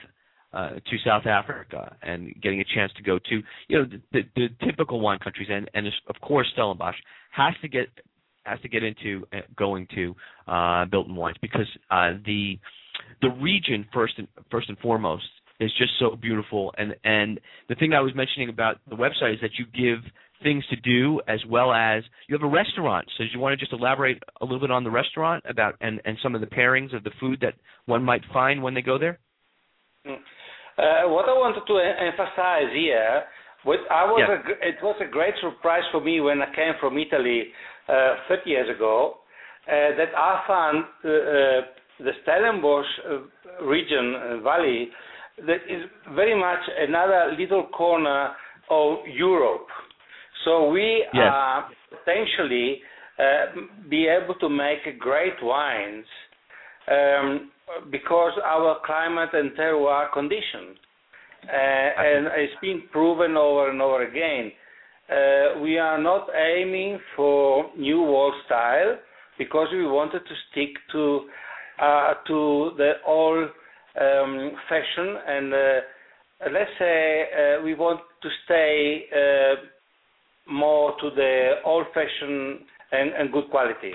uh, 0.53 0.69
to 0.69 0.97
South 1.05 1.25
Africa 1.25 1.95
and 2.01 2.33
getting 2.41 2.59
a 2.61 2.65
chance 2.75 2.91
to 2.97 3.03
go 3.03 3.19
to 3.19 3.41
you 3.67 3.77
know 3.77 3.85
the, 3.85 4.01
the, 4.11 4.21
the 4.35 4.65
typical 4.65 4.99
wine 4.99 5.19
countries 5.19 5.47
and 5.51 5.69
and 5.73 5.87
of 6.07 6.15
course 6.21 6.47
Stellenbosch 6.53 6.95
has 7.31 7.53
to 7.61 7.67
get 7.67 7.87
has 8.43 8.59
to 8.61 8.69
get 8.69 8.83
into 8.83 9.25
uh, 9.33 9.41
going 9.55 9.87
to 9.95 10.15
uh, 10.47 10.85
Bilton 10.85 11.15
wines 11.15 11.37
because 11.41 11.67
uh, 11.91 12.11
the 12.25 12.57
the 13.21 13.29
region 13.29 13.85
first 13.93 14.13
and 14.17 14.27
first 14.51 14.69
and 14.69 14.77
foremost 14.79 15.23
is 15.59 15.71
just 15.77 15.91
so 15.99 16.15
beautiful. 16.15 16.73
And 16.77 16.95
and 17.03 17.39
the 17.67 17.75
thing 17.75 17.93
I 17.93 18.01
was 18.01 18.15
mentioning 18.15 18.49
about 18.49 18.77
the 18.89 18.95
website 18.95 19.35
is 19.35 19.41
that 19.41 19.51
you 19.57 19.65
give 19.65 20.03
things 20.41 20.63
to 20.69 20.77
do 20.77 21.19
as 21.27 21.39
well 21.49 21.73
as 21.73 22.03
you 22.27 22.35
have 22.35 22.43
a 22.43 22.51
restaurant. 22.51 23.05
So 23.17 23.25
do 23.25 23.29
you 23.33 23.39
want 23.39 23.53
to 23.53 23.57
just 23.57 23.73
elaborate 23.73 24.23
a 24.39 24.45
little 24.45 24.59
bit 24.59 24.71
on 24.71 24.83
the 24.83 24.91
restaurant 24.91 25.43
about 25.47 25.75
and 25.81 26.01
and 26.05 26.17
some 26.23 26.35
of 26.35 26.41
the 26.41 26.47
pairings 26.47 26.95
of 26.95 27.03
the 27.03 27.11
food 27.19 27.39
that 27.41 27.55
one 27.85 28.03
might 28.03 28.21
find 28.33 28.63
when 28.63 28.73
they 28.73 28.81
go 28.81 28.97
there? 28.97 29.19
Uh, 30.07 30.15
what 31.09 31.27
I 31.27 31.33
wanted 31.33 31.65
to 31.67 31.75
emphasize 31.77 32.71
here, 32.73 33.23
what 33.63 33.79
I 33.91 34.05
was 34.05 34.21
Yeah. 34.27 34.35
a 34.35 34.67
it 34.69 34.81
was 34.81 34.95
a 35.01 35.05
great 35.05 35.35
surprise 35.41 35.83
for 35.91 36.01
me 36.01 36.21
when 36.21 36.41
I 36.41 36.49
came 36.55 36.73
from 36.79 36.97
Italy 36.97 37.51
uh, 37.87 38.15
30 38.27 38.49
years 38.49 38.69
ago 38.69 39.17
uh, 39.67 39.71
that 39.97 40.11
I 40.15 40.43
found 40.47 40.77
uh, 41.03 41.09
uh, 41.09 41.61
the 41.99 42.13
Stellenbosch 42.23 42.87
uh, 42.99 43.65
region 43.65 44.15
uh, 44.15 44.37
valley 44.41 44.89
that 45.45 45.61
is 45.67 45.83
very 46.15 46.35
much 46.35 46.59
another 46.87 47.35
little 47.37 47.65
corner 47.67 48.31
of 48.69 48.99
Europe. 49.07 49.67
So 50.45 50.69
we 50.69 51.05
are 51.13 51.67
potentially 51.89 52.81
uh, 53.19 53.45
be 53.89 54.07
able 54.07 54.35
to 54.35 54.49
make 54.49 54.99
great 54.99 55.35
wines 55.41 56.05
because 57.91 58.33
our 58.43 58.77
climate 58.85 59.29
and 59.33 59.51
terroir 59.51 60.11
condition. 60.11 60.75
uh, 61.47 61.51
and 61.51 62.27
it's 62.35 62.53
been 62.61 62.83
proven 62.91 63.37
over 63.37 63.69
and 63.69 63.81
over 63.81 64.03
again. 64.03 64.51
Uh, 65.09 65.59
we 65.61 65.77
are 65.77 65.97
not 66.01 66.27
aiming 66.35 66.99
for 67.15 67.65
new 67.77 68.01
world 68.01 68.33
style 68.45 68.97
because 69.37 69.67
we 69.71 69.85
wanted 69.87 70.19
to 70.19 70.35
stick 70.51 70.69
to 70.91 71.21
uh, 71.81 72.13
to 72.27 72.71
the 72.77 72.93
old 73.07 73.49
um, 73.99 74.51
fashion 74.67 75.15
and 75.27 75.51
let's 76.53 76.69
say 76.77 77.25
we 77.63 77.73
want 77.73 78.01
to 78.21 78.29
stay 78.45 79.05
uh, 79.15 79.55
more 80.51 80.93
to 80.99 81.09
the 81.15 81.53
old 81.65 81.85
fashion 81.93 82.59
and, 82.91 83.13
and 83.13 83.31
good 83.31 83.49
quality. 83.49 83.93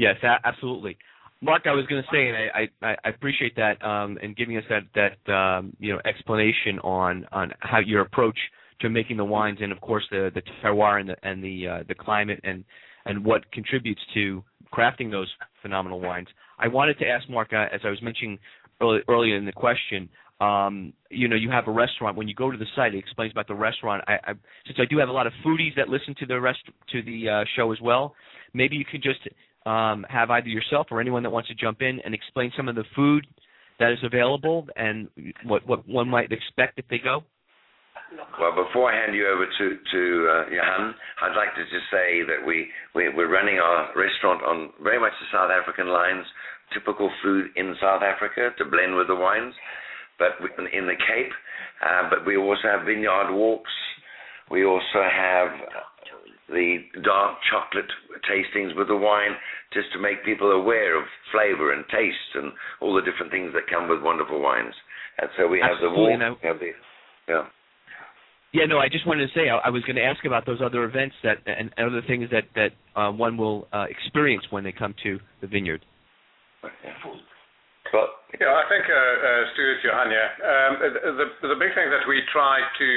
Yes, 0.00 0.16
absolutely. 0.44 0.96
Mark, 1.42 1.62
I 1.66 1.72
was 1.72 1.84
going 1.86 2.02
to 2.02 2.08
say, 2.10 2.28
and 2.28 2.36
I, 2.36 2.86
I, 2.86 2.96
I 3.04 3.08
appreciate 3.10 3.54
that 3.56 3.82
um, 3.84 4.18
and 4.22 4.34
giving 4.34 4.56
us 4.56 4.64
that 4.70 4.84
that 4.94 5.32
um, 5.32 5.76
you 5.78 5.92
know 5.92 6.00
explanation 6.06 6.78
on 6.78 7.26
on 7.32 7.52
how 7.60 7.80
your 7.80 8.00
approach 8.00 8.38
to 8.80 8.88
making 8.88 9.18
the 9.18 9.24
wines, 9.24 9.58
and 9.60 9.72
of 9.72 9.80
course 9.82 10.04
the 10.10 10.30
the 10.34 10.42
terroir 10.64 11.00
and 11.00 11.10
the 11.10 11.16
and 11.22 11.44
the 11.44 11.68
uh, 11.68 11.82
the 11.86 11.94
climate 11.94 12.40
and 12.44 12.64
and 13.04 13.22
what 13.22 13.50
contributes 13.52 14.00
to 14.14 14.42
crafting 14.72 15.10
those 15.10 15.28
phenomenal 15.60 16.00
wines. 16.00 16.28
I 16.58 16.68
wanted 16.68 16.98
to 17.00 17.06
ask 17.06 17.28
Mark, 17.28 17.52
uh, 17.52 17.66
as 17.70 17.80
I 17.84 17.90
was 17.90 18.00
mentioning 18.00 18.38
early, 18.80 19.00
earlier 19.06 19.36
in 19.36 19.44
the 19.44 19.52
question, 19.52 20.08
um, 20.40 20.94
you 21.10 21.28
know, 21.28 21.36
you 21.36 21.50
have 21.50 21.68
a 21.68 21.72
restaurant. 21.72 22.16
When 22.16 22.26
you 22.26 22.34
go 22.34 22.50
to 22.50 22.56
the 22.56 22.66
site, 22.74 22.94
it 22.94 22.98
explains 22.98 23.32
about 23.32 23.48
the 23.48 23.54
restaurant. 23.54 24.02
I, 24.08 24.14
I, 24.24 24.32
since 24.66 24.78
I 24.78 24.86
do 24.88 24.98
have 24.98 25.10
a 25.10 25.12
lot 25.12 25.26
of 25.26 25.34
foodies 25.44 25.76
that 25.76 25.88
listen 25.88 26.14
to 26.20 26.26
the 26.26 26.40
rest 26.40 26.60
to 26.92 27.02
the 27.02 27.28
uh, 27.28 27.44
show 27.56 27.70
as 27.72 27.80
well, 27.82 28.14
maybe 28.54 28.76
you 28.76 28.84
could 28.84 29.02
just 29.02 29.20
um, 29.66 30.06
have 30.08 30.30
either 30.30 30.48
yourself 30.48 30.86
or 30.90 31.00
anyone 31.00 31.22
that 31.22 31.30
wants 31.30 31.48
to 31.48 31.54
jump 31.54 31.82
in 31.82 32.00
and 32.04 32.14
explain 32.14 32.52
some 32.56 32.68
of 32.68 32.74
the 32.74 32.84
food 32.96 33.26
that 33.78 33.92
is 33.92 33.98
available 34.04 34.66
and 34.76 35.08
what 35.44 35.66
what 35.66 35.88
one 35.88 36.08
might 36.08 36.30
expect 36.32 36.78
if 36.78 36.86
they 36.88 36.98
go. 36.98 37.22
Well, 38.40 38.52
before 38.54 38.90
I 38.90 38.98
hand 38.98 39.14
you 39.14 39.28
over 39.28 39.46
to 39.46 39.66
to 39.78 40.02
uh, 40.28 40.44
Johan, 40.50 40.94
I'd 41.22 41.36
like 41.36 41.54
to 41.54 41.64
just 41.70 41.86
say 41.90 42.22
that 42.26 42.44
we, 42.44 42.66
we 42.94 43.08
we're 43.08 43.30
running 43.30 43.58
our 43.58 43.88
restaurant 43.94 44.42
on 44.42 44.70
very 44.82 44.98
much 44.98 45.12
the 45.20 45.30
South 45.30 45.50
African 45.50 45.88
lines, 45.88 46.26
typical 46.74 47.10
food 47.22 47.50
in 47.56 47.74
South 47.80 48.02
Africa 48.02 48.50
to 48.58 48.64
blend 48.64 48.96
with 48.96 49.06
the 49.06 49.14
wines, 49.14 49.54
but 50.18 50.34
in 50.72 50.86
the 50.86 50.98
Cape. 50.98 51.32
Uh, 51.80 52.10
but 52.10 52.26
we 52.26 52.36
also 52.36 52.66
have 52.66 52.84
vineyard 52.84 53.32
walks. 53.32 53.70
We 54.50 54.64
also 54.64 55.00
have 55.06 55.48
the 56.50 56.78
dark 57.02 57.38
chocolate 57.50 57.90
tastings 58.28 58.76
with 58.76 58.88
the 58.88 58.96
wine, 58.96 59.34
just 59.72 59.92
to 59.92 59.98
make 59.98 60.24
people 60.24 60.50
aware 60.50 60.98
of 60.98 61.04
flavor 61.32 61.72
and 61.72 61.84
taste 61.88 62.30
and 62.34 62.52
all 62.80 62.94
the 62.94 63.02
different 63.02 63.30
things 63.32 63.52
that 63.54 63.70
come 63.70 63.88
with 63.88 64.02
wonderful 64.02 64.40
wines. 64.40 64.74
And 65.18 65.30
so 65.38 65.46
we 65.46 65.60
have 65.60 65.72
Absolutely, 65.72 66.16
the 66.16 66.30
walk, 66.30 66.42
we 66.42 66.48
have 66.48 66.58
the 66.58 66.72
yeah. 67.28 67.44
Yeah, 68.52 68.66
no, 68.66 68.78
I 68.78 68.88
just 68.88 69.06
wanted 69.06 69.28
to 69.28 69.32
say 69.32 69.48
I, 69.48 69.58
I 69.58 69.70
was 69.70 69.82
going 69.84 69.96
to 69.96 70.02
ask 70.02 70.24
about 70.24 70.44
those 70.44 70.60
other 70.60 70.82
events 70.84 71.14
that 71.22 71.38
and 71.46 71.72
other 71.78 72.02
things 72.06 72.28
that 72.30 72.44
that 72.56 72.72
uh, 73.00 73.12
one 73.12 73.36
will 73.36 73.68
uh, 73.72 73.86
experience 73.88 74.44
when 74.50 74.64
they 74.64 74.72
come 74.72 74.94
to 75.04 75.20
the 75.40 75.46
vineyard. 75.46 75.84
But 77.92 78.08
Yeah, 78.38 78.54
I 78.54 78.64
think, 78.70 78.86
uh, 78.86 78.94
uh, 78.94 79.42
Stuart, 79.52 79.82
Johan 79.82 80.08
here. 80.08 80.30
Um, 80.46 80.72
the, 81.18 81.26
the 81.50 81.58
big 81.58 81.74
thing 81.74 81.90
that 81.90 82.06
we 82.06 82.22
try 82.30 82.62
to 82.62 82.88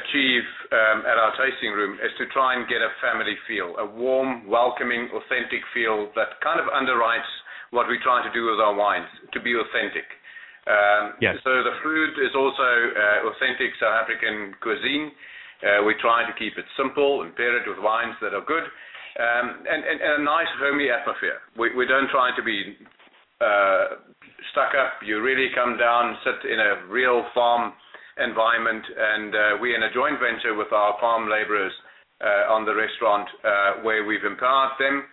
achieve 0.00 0.46
um, 0.72 0.98
at 1.04 1.20
our 1.20 1.36
tasting 1.36 1.76
room 1.76 2.00
is 2.00 2.10
to 2.16 2.24
try 2.32 2.56
and 2.56 2.64
get 2.64 2.80
a 2.80 2.88
family 3.04 3.36
feel, 3.44 3.76
a 3.76 3.86
warm, 3.86 4.48
welcoming, 4.48 5.12
authentic 5.12 5.60
feel 5.76 6.08
that 6.16 6.40
kind 6.40 6.58
of 6.58 6.66
underwrites 6.72 7.28
what 7.70 7.86
we 7.86 8.00
try 8.02 8.24
to 8.24 8.32
do 8.32 8.50
with 8.50 8.58
our 8.58 8.74
wines, 8.74 9.06
to 9.32 9.38
be 9.38 9.52
authentic. 9.54 10.08
Um, 10.66 11.20
Yes. 11.20 11.36
So 11.44 11.52
the 11.62 11.76
food 11.84 12.16
is 12.20 12.32
also 12.32 12.64
uh, 12.64 13.28
authentic 13.28 13.76
South 13.80 14.08
African 14.08 14.56
cuisine. 14.64 15.12
Uh, 15.60 15.84
we 15.84 15.92
try 16.00 16.24
to 16.24 16.32
keep 16.40 16.56
it 16.56 16.64
simple 16.76 17.20
and 17.22 17.36
pair 17.36 17.52
it 17.60 17.68
with 17.68 17.76
wines 17.84 18.16
that 18.24 18.32
are 18.32 18.44
good, 18.44 18.64
um, 19.20 19.60
and, 19.68 19.84
and, 19.84 20.00
and 20.00 20.12
a 20.20 20.24
nice 20.24 20.48
homey 20.56 20.88
atmosphere. 20.88 21.44
We, 21.56 21.76
we 21.76 21.84
don't 21.84 22.08
try 22.08 22.32
to 22.32 22.42
be 22.42 22.80
uh, 23.40 24.09
stuck 24.52 24.74
up. 24.74 25.00
You 25.04 25.22
really 25.22 25.48
come 25.54 25.76
down, 25.76 26.16
sit 26.24 26.50
in 26.50 26.60
a 26.60 26.86
real 26.88 27.24
farm 27.34 27.72
environment, 28.18 28.84
and 28.84 29.34
uh, 29.34 29.38
we're 29.60 29.76
in 29.76 29.82
a 29.82 29.92
joint 29.94 30.18
venture 30.20 30.54
with 30.54 30.72
our 30.72 30.96
farm 31.00 31.28
laborers 31.30 31.72
uh, 32.20 32.52
on 32.52 32.66
the 32.66 32.74
restaurant, 32.74 33.28
uh, 33.44 33.82
where 33.82 34.04
we've 34.04 34.24
empowered 34.24 34.72
them 34.78 35.04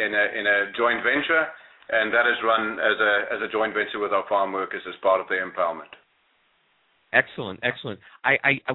in 0.00 0.14
a 0.14 0.38
in 0.38 0.46
a 0.46 0.72
joint 0.76 1.02
venture, 1.04 1.46
and 1.90 2.12
that 2.12 2.26
is 2.26 2.36
run 2.44 2.78
as 2.80 3.40
a 3.42 3.48
joint 3.52 3.74
venture 3.74 3.98
with 3.98 4.12
our 4.12 4.24
farm 4.28 4.52
workers 4.52 4.82
as 4.88 4.94
part 5.02 5.20
of 5.20 5.28
the 5.28 5.36
empowerment. 5.36 5.90
Excellent, 7.12 7.58
excellent. 7.64 7.98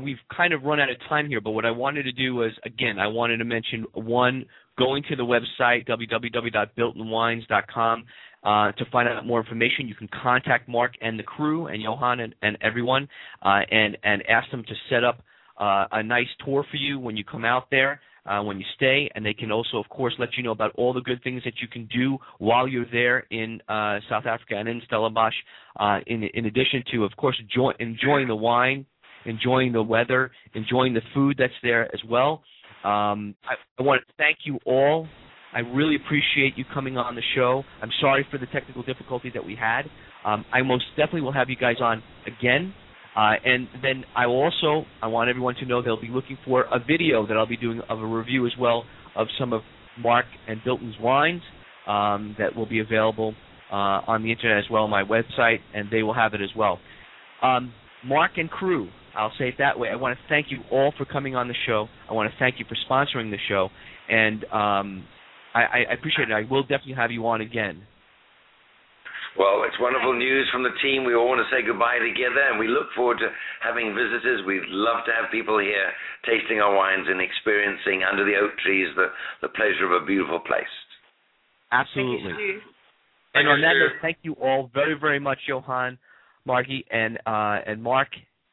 We've 0.01 0.19
kind 0.35 0.53
of 0.53 0.63
run 0.63 0.81
out 0.81 0.89
of 0.89 0.97
time 1.07 1.29
here, 1.29 1.39
but 1.39 1.51
what 1.51 1.63
I 1.65 1.71
wanted 1.71 2.03
to 2.03 2.11
do 2.11 2.35
was 2.35 2.51
again, 2.65 2.99
I 2.99 3.07
wanted 3.07 3.37
to 3.37 3.45
mention 3.45 3.85
one 3.93 4.45
going 4.77 5.03
to 5.09 5.15
the 5.15 5.23
website 5.23 5.87
www.biltonwines.com 5.87 8.03
uh, 8.45 8.71
to 8.73 8.85
find 8.91 9.09
out 9.09 9.25
more 9.25 9.39
information. 9.39 9.87
You 9.87 9.95
can 9.95 10.09
contact 10.23 10.69
Mark 10.69 10.93
and 11.01 11.19
the 11.19 11.23
crew 11.23 11.67
and 11.67 11.81
Johan 11.81 12.19
and, 12.19 12.35
and 12.41 12.57
everyone, 12.61 13.09
uh, 13.41 13.61
and 13.71 13.97
and 14.03 14.23
ask 14.29 14.49
them 14.51 14.63
to 14.63 14.73
set 14.89 15.03
up 15.03 15.21
uh, 15.59 15.85
a 15.91 16.03
nice 16.03 16.27
tour 16.45 16.63
for 16.69 16.77
you 16.77 16.99
when 16.99 17.17
you 17.17 17.23
come 17.23 17.45
out 17.45 17.69
there. 17.71 17.99
Uh, 18.27 18.41
when 18.41 18.57
you 18.57 18.65
stay, 18.75 19.07
and 19.13 19.23
they 19.23 19.35
can 19.35 19.51
also, 19.51 19.77
of 19.77 19.87
course, 19.87 20.11
let 20.17 20.29
you 20.35 20.41
know 20.41 20.49
about 20.49 20.71
all 20.79 20.91
the 20.91 21.01
good 21.01 21.21
things 21.23 21.43
that 21.45 21.53
you 21.61 21.67
can 21.67 21.85
do 21.95 22.17
while 22.39 22.67
you're 22.67 22.89
there 22.91 23.19
in 23.29 23.61
uh, 23.69 23.99
South 24.09 24.25
Africa 24.25 24.55
and 24.55 24.67
in 24.67 24.81
Stellenbosch. 24.87 25.35
Uh, 25.79 25.99
in 26.07 26.23
in 26.33 26.47
addition 26.47 26.83
to, 26.91 27.03
of 27.03 27.15
course, 27.17 27.39
enjoy, 27.39 27.71
enjoying 27.79 28.27
the 28.27 28.35
wine, 28.35 28.83
enjoying 29.25 29.71
the 29.71 29.83
weather, 29.83 30.31
enjoying 30.55 30.91
the 30.95 31.03
food 31.13 31.35
that's 31.37 31.53
there 31.61 31.83
as 31.93 32.01
well. 32.09 32.41
Um, 32.83 33.35
I, 33.47 33.53
I 33.77 33.83
want 33.83 34.01
to 34.07 34.13
thank 34.17 34.39
you 34.43 34.57
all. 34.65 35.07
I 35.55 35.59
really 35.59 35.95
appreciate 35.95 36.57
you 36.57 36.65
coming 36.73 36.97
on 36.97 37.15
the 37.15 37.21
show. 37.33 37.63
I'm 37.81 37.89
sorry 38.01 38.27
for 38.29 38.37
the 38.37 38.45
technical 38.47 38.83
difficulty 38.83 39.31
that 39.33 39.45
we 39.45 39.55
had. 39.55 39.83
Um, 40.25 40.43
I 40.51 40.61
most 40.61 40.83
definitely 40.97 41.21
will 41.21 41.33
have 41.33 41.49
you 41.49 41.55
guys 41.55 41.77
on 41.79 42.03
again. 42.27 42.73
Uh, 43.15 43.35
and 43.45 43.69
then 43.81 44.03
I 44.15 44.25
also 44.25 44.85
I 45.01 45.07
want 45.07 45.29
everyone 45.29 45.55
to 45.55 45.65
know 45.65 45.81
they'll 45.81 45.99
be 45.99 46.09
looking 46.09 46.37
for 46.43 46.63
a 46.63 46.79
video 46.79 47.25
that 47.25 47.37
I'll 47.37 47.47
be 47.47 47.55
doing 47.55 47.79
of 47.89 48.01
a 48.01 48.05
review 48.05 48.45
as 48.45 48.51
well 48.59 48.83
of 49.15 49.27
some 49.39 49.53
of 49.53 49.61
Mark 49.97 50.25
and 50.49 50.59
Bilton's 50.65 50.99
wines 50.99 51.41
um, 51.87 52.35
that 52.37 52.53
will 52.53 52.65
be 52.65 52.79
available 52.79 53.33
uh, 53.71 54.01
on 54.07 54.23
the 54.23 54.31
internet 54.31 54.57
as 54.57 54.65
well 54.69 54.89
my 54.89 55.03
website, 55.03 55.59
and 55.73 55.89
they 55.89 56.03
will 56.03 56.13
have 56.13 56.33
it 56.33 56.41
as 56.41 56.49
well. 56.57 56.79
Um, 57.41 57.73
Mark 58.05 58.31
and 58.35 58.49
crew, 58.49 58.89
I'll 59.15 59.31
say 59.39 59.47
it 59.47 59.55
that 59.59 59.79
way. 59.79 59.87
I 59.89 59.95
want 59.95 60.17
to 60.17 60.23
thank 60.27 60.47
you 60.49 60.59
all 60.69 60.93
for 60.97 61.05
coming 61.05 61.35
on 61.37 61.47
the 61.47 61.55
show. 61.65 61.87
I 62.09 62.13
want 62.13 62.29
to 62.29 62.37
thank 62.37 62.55
you 62.59 62.65
for 62.67 62.75
sponsoring 62.89 63.31
the 63.31 63.37
show, 63.47 63.69
and 64.09 64.43
um, 64.51 65.05
I, 65.55 65.87
I 65.87 65.93
appreciate 65.95 66.29
it. 66.29 66.35
I 66.35 66.43
will 66.51 66.63
definitely 66.63 66.99
have 66.99 67.11
you 67.11 67.25
on 67.27 67.39
again. 67.39 67.81
Well, 69.39 69.63
it's 69.67 69.75
wonderful 69.79 70.15
news 70.15 70.47
from 70.51 70.63
the 70.63 70.71
team. 70.83 71.03
We 71.03 71.15
all 71.15 71.27
want 71.27 71.43
to 71.43 71.49
say 71.51 71.59
goodbye 71.59 71.99
together, 71.99 72.39
and 72.51 72.59
we 72.59 72.67
look 72.67 72.87
forward 72.95 73.19
to 73.19 73.27
having 73.59 73.91
visitors. 73.91 74.43
We'd 74.47 74.63
love 74.67 75.03
to 75.07 75.11
have 75.11 75.31
people 75.31 75.59
here 75.59 75.91
tasting 76.23 76.59
our 76.59 76.73
wines 76.73 77.07
and 77.07 77.19
experiencing 77.19 78.03
under 78.07 78.23
the 78.23 78.35
oak 78.35 78.51
trees 78.63 78.87
the, 78.95 79.11
the 79.41 79.51
pleasure 79.51 79.91
of 79.91 79.91
a 79.91 80.05
beautiful 80.05 80.39
place. 80.39 80.71
Absolutely. 81.71 82.31
Thank 82.31 82.39
you, 82.39 82.53
And 83.35 83.43
Thank 83.43 83.47
on 83.47 83.61
that 83.61 83.75
note, 83.75 83.99
thank 84.01 84.17
you 84.23 84.33
all 84.39 84.71
very, 84.73 84.95
very 84.95 85.19
much, 85.19 85.39
Johan, 85.47 85.97
Margie, 86.45 86.85
and 86.89 87.19
uh, 87.25 87.59
and 87.67 87.83
Mark, 87.83 88.07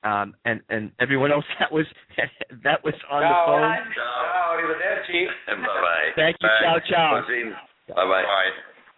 um, 0.04 0.34
and 0.44 0.60
and 0.68 0.92
everyone 1.00 1.32
else 1.32 1.44
that 1.60 1.72
was 1.72 1.86
that 2.64 2.84
was 2.84 2.94
on 3.10 3.22
the 3.22 3.36
phone 3.46 3.62
Ciao. 3.62 3.76
phone. 3.76 3.94
Ciao, 3.94 4.58
arrivederci. 4.58 5.26
Bye 5.46 5.54
bye. 5.62 6.10
Thank 6.16 6.36
you. 6.40 6.48
Ciao, 6.62 6.76
ciao. 6.88 7.22
Bye 7.88 7.94
bye. 7.94 8.22
Bye. 8.22 8.50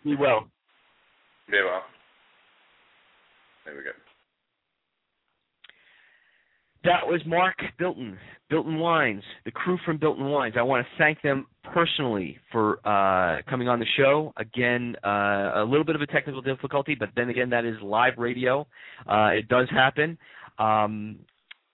Be 0.04 0.16
well. 0.16 0.48
Very 1.50 1.64
well. 1.64 1.82
There 3.64 3.74
we 3.74 3.82
go. 3.82 3.90
That 6.84 7.06
was 7.06 7.22
Mark 7.26 7.56
Bilton, 7.78 8.18
Bilton 8.50 8.78
Wines, 8.78 9.22
the 9.46 9.50
crew 9.50 9.78
from 9.86 9.96
Bilton 9.96 10.26
Wines. 10.26 10.54
I 10.58 10.62
want 10.62 10.84
to 10.86 11.02
thank 11.02 11.22
them 11.22 11.46
personally 11.72 12.38
for 12.52 12.78
uh, 12.86 13.40
coming 13.48 13.68
on 13.68 13.78
the 13.80 13.86
show. 13.96 14.34
Again, 14.36 14.94
uh, 15.02 15.52
a 15.62 15.66
little 15.66 15.84
bit 15.84 15.96
of 15.96 16.02
a 16.02 16.06
technical 16.06 16.42
difficulty, 16.42 16.94
but 16.94 17.08
then 17.16 17.30
again, 17.30 17.48
that 17.50 17.64
is 17.64 17.74
live 17.82 18.18
radio. 18.18 18.66
Uh, 19.10 19.30
it 19.32 19.48
does 19.48 19.66
happen. 19.70 20.18
Um, 20.58 21.18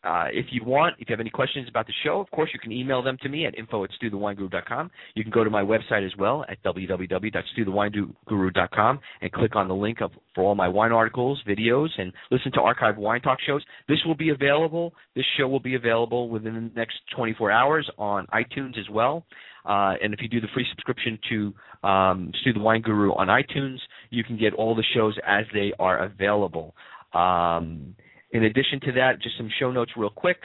uh, 0.02 0.28
if 0.32 0.46
you 0.50 0.64
want, 0.64 0.94
if 0.98 1.10
you 1.10 1.12
have 1.12 1.20
any 1.20 1.28
questions 1.28 1.68
about 1.68 1.86
the 1.86 1.92
show, 2.04 2.20
of 2.20 2.30
course, 2.30 2.48
you 2.54 2.58
can 2.58 2.72
email 2.72 3.02
them 3.02 3.18
to 3.20 3.28
me 3.28 3.44
at 3.44 3.54
info 3.58 3.84
at 3.84 3.90
stuthewineguru.com. 4.02 4.90
You 5.14 5.22
can 5.22 5.30
go 5.30 5.44
to 5.44 5.50
my 5.50 5.62
website 5.62 6.06
as 6.06 6.12
well 6.18 6.42
at 6.48 6.56
www.stuthewineguru.com 6.62 9.00
and 9.20 9.32
click 9.32 9.56
on 9.56 9.68
the 9.68 9.74
link 9.74 10.00
of, 10.00 10.12
for 10.34 10.44
all 10.44 10.54
my 10.54 10.68
wine 10.68 10.92
articles, 10.92 11.42
videos, 11.46 11.90
and 11.98 12.14
listen 12.30 12.50
to 12.52 12.60
archived 12.60 12.96
wine 12.96 13.20
talk 13.20 13.36
shows. 13.46 13.62
This 13.88 13.98
will 14.06 14.14
be 14.14 14.30
available. 14.30 14.94
This 15.14 15.26
show 15.36 15.48
will 15.48 15.60
be 15.60 15.74
available 15.74 16.30
within 16.30 16.54
the 16.54 16.70
next 16.74 16.94
24 17.14 17.50
hours 17.50 17.86
on 17.98 18.26
iTunes 18.32 18.78
as 18.78 18.88
well. 18.90 19.26
Uh, 19.66 19.96
and 20.02 20.14
if 20.14 20.22
you 20.22 20.28
do 20.28 20.40
the 20.40 20.48
free 20.54 20.64
subscription 20.70 21.18
to 21.28 21.52
um, 21.86 22.32
Stu 22.40 22.54
the 22.54 22.60
Wine 22.60 22.80
Guru 22.80 23.12
on 23.12 23.26
iTunes, 23.26 23.76
you 24.08 24.24
can 24.24 24.38
get 24.38 24.54
all 24.54 24.74
the 24.74 24.82
shows 24.94 25.14
as 25.26 25.44
they 25.52 25.74
are 25.78 26.04
available. 26.04 26.74
Um, 27.12 27.94
in 28.32 28.44
addition 28.44 28.80
to 28.80 28.92
that, 28.92 29.20
just 29.22 29.36
some 29.36 29.50
show 29.58 29.70
notes 29.70 29.92
real 29.96 30.10
quick. 30.10 30.38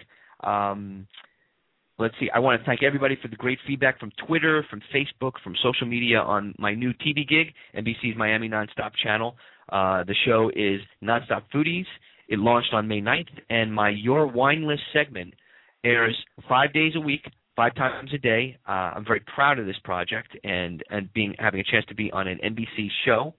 Um, 0.44 1.08
let's 1.98 2.16
see. 2.20 2.30
I 2.34 2.40
want 2.40 2.60
to 2.62 2.66
thank 2.66 2.84
everybody 2.84 3.18
for 3.22 3.28
the 3.28 3.36
great 3.36 3.60
feedback 3.68 4.00
from 4.00 4.12
Twitter, 4.28 4.66
from 4.70 4.82
Facebook, 4.94 5.34
from 5.44 5.56
social 5.64 5.88
media 5.88 6.20
on 6.20 6.54
my 6.58 6.74
new 6.74 6.94
TV 6.94 7.28
gig, 7.28 7.54
NBC's 7.76 8.18
Miami 8.18 8.50
Nonstop 8.50 8.92
channel. 9.04 9.36
Uh, 9.72 10.04
the 10.04 10.16
show 10.26 10.52
is 10.56 10.82
Nonstop 11.04 11.44
Foodies. 11.54 11.86
It 12.28 12.40
launched 12.40 12.74
on 12.74 12.88
May 12.88 13.02
9th, 13.02 13.30
and 13.50 13.74
my 13.74 13.90
Your 13.90 14.28
Wine 14.28 14.68
List 14.68 14.82
segment 14.94 15.34
airs 15.84 16.16
five 16.50 16.74
days 16.74 16.94
a 16.96 17.00
week, 17.00 17.22
five 17.56 17.76
times 17.76 18.10
a 18.14 18.18
day. 18.18 18.58
Uh, 18.68 18.94
I'm 18.96 19.06
very 19.06 19.22
proud 19.22 19.60
of 19.60 19.66
this 19.66 19.78
project 19.84 20.36
and 20.44 20.84
and 20.90 21.12
being 21.14 21.36
having 21.38 21.60
a 21.60 21.64
chance 21.64 21.86
to 21.90 21.96
be 21.96 22.12
on 22.12 22.28
an 22.28 22.40
NBC 22.44 22.88
show. 23.06 23.36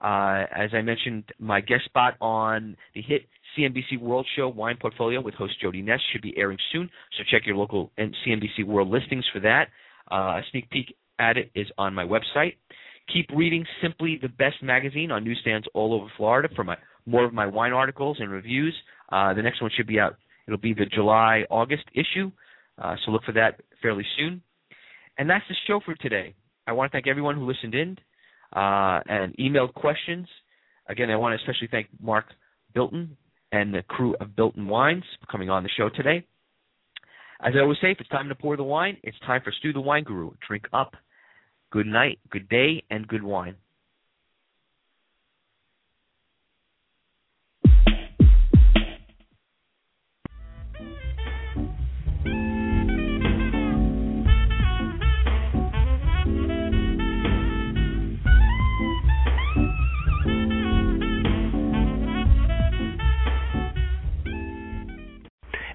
Uh, 0.00 0.46
as 0.56 0.70
I 0.72 0.80
mentioned, 0.80 1.24
my 1.38 1.60
guest 1.60 1.84
spot 1.84 2.14
on 2.20 2.76
the 2.94 3.02
hit 3.02 3.26
CNBC 3.56 4.00
World 4.00 4.26
Show 4.36 4.48
Wine 4.48 4.76
Portfolio 4.80 5.20
with 5.20 5.34
host 5.34 5.60
Jody 5.60 5.82
Ness 5.82 6.00
should 6.12 6.22
be 6.22 6.36
airing 6.36 6.58
soon, 6.72 6.88
so 7.16 7.24
check 7.30 7.46
your 7.46 7.56
local 7.56 7.90
CNBC 7.98 8.64
World 8.64 8.88
listings 8.88 9.24
for 9.32 9.40
that. 9.40 9.68
Uh, 10.10 10.38
a 10.38 10.42
sneak 10.50 10.68
peek 10.70 10.96
at 11.18 11.36
it 11.36 11.50
is 11.54 11.66
on 11.78 11.94
my 11.94 12.04
website. 12.04 12.54
Keep 13.12 13.30
reading 13.34 13.64
Simply 13.82 14.18
the 14.20 14.28
Best 14.28 14.62
magazine 14.62 15.10
on 15.10 15.24
newsstands 15.24 15.66
all 15.74 15.94
over 15.94 16.06
Florida 16.16 16.48
for 16.54 16.64
my 16.64 16.76
more 17.06 17.24
of 17.24 17.32
my 17.32 17.46
wine 17.46 17.72
articles 17.72 18.18
and 18.20 18.30
reviews. 18.30 18.74
Uh, 19.10 19.34
the 19.34 19.42
next 19.42 19.60
one 19.60 19.70
should 19.76 19.86
be 19.86 19.98
out. 19.98 20.16
It'll 20.46 20.58
be 20.58 20.74
the 20.74 20.86
July 20.86 21.44
August 21.50 21.84
issue, 21.94 22.30
uh, 22.80 22.96
so 23.04 23.10
look 23.10 23.24
for 23.24 23.32
that 23.32 23.60
fairly 23.82 24.04
soon. 24.16 24.42
And 25.18 25.28
that's 25.28 25.44
the 25.48 25.56
show 25.66 25.80
for 25.84 25.94
today. 25.96 26.34
I 26.66 26.72
want 26.72 26.90
to 26.90 26.94
thank 26.94 27.06
everyone 27.06 27.36
who 27.36 27.46
listened 27.46 27.74
in 27.74 27.96
uh, 28.54 29.00
and 29.06 29.36
emailed 29.38 29.74
questions. 29.74 30.28
Again, 30.88 31.10
I 31.10 31.16
want 31.16 31.38
to 31.38 31.42
especially 31.42 31.68
thank 31.70 31.88
Mark 32.00 32.26
Bilton 32.74 33.16
and 33.52 33.74
the 33.74 33.82
crew 33.82 34.14
of 34.20 34.36
Bilton 34.36 34.68
Wines 34.68 35.04
coming 35.30 35.50
on 35.50 35.62
the 35.62 35.68
show 35.76 35.88
today. 35.88 36.24
As 37.42 37.54
I 37.56 37.60
always 37.60 37.78
say, 37.80 37.90
if 37.90 38.00
it's 38.00 38.08
time 38.10 38.28
to 38.28 38.34
pour 38.34 38.56
the 38.56 38.62
wine, 38.62 38.98
it's 39.02 39.18
time 39.20 39.40
for 39.42 39.52
Stu 39.52 39.72
the 39.72 39.80
Wine 39.80 40.04
Guru. 40.04 40.32
Drink 40.46 40.66
up. 40.72 40.94
Good 41.70 41.86
night, 41.86 42.18
good 42.30 42.48
day, 42.48 42.84
and 42.90 43.06
good 43.08 43.22
wine. 43.22 43.54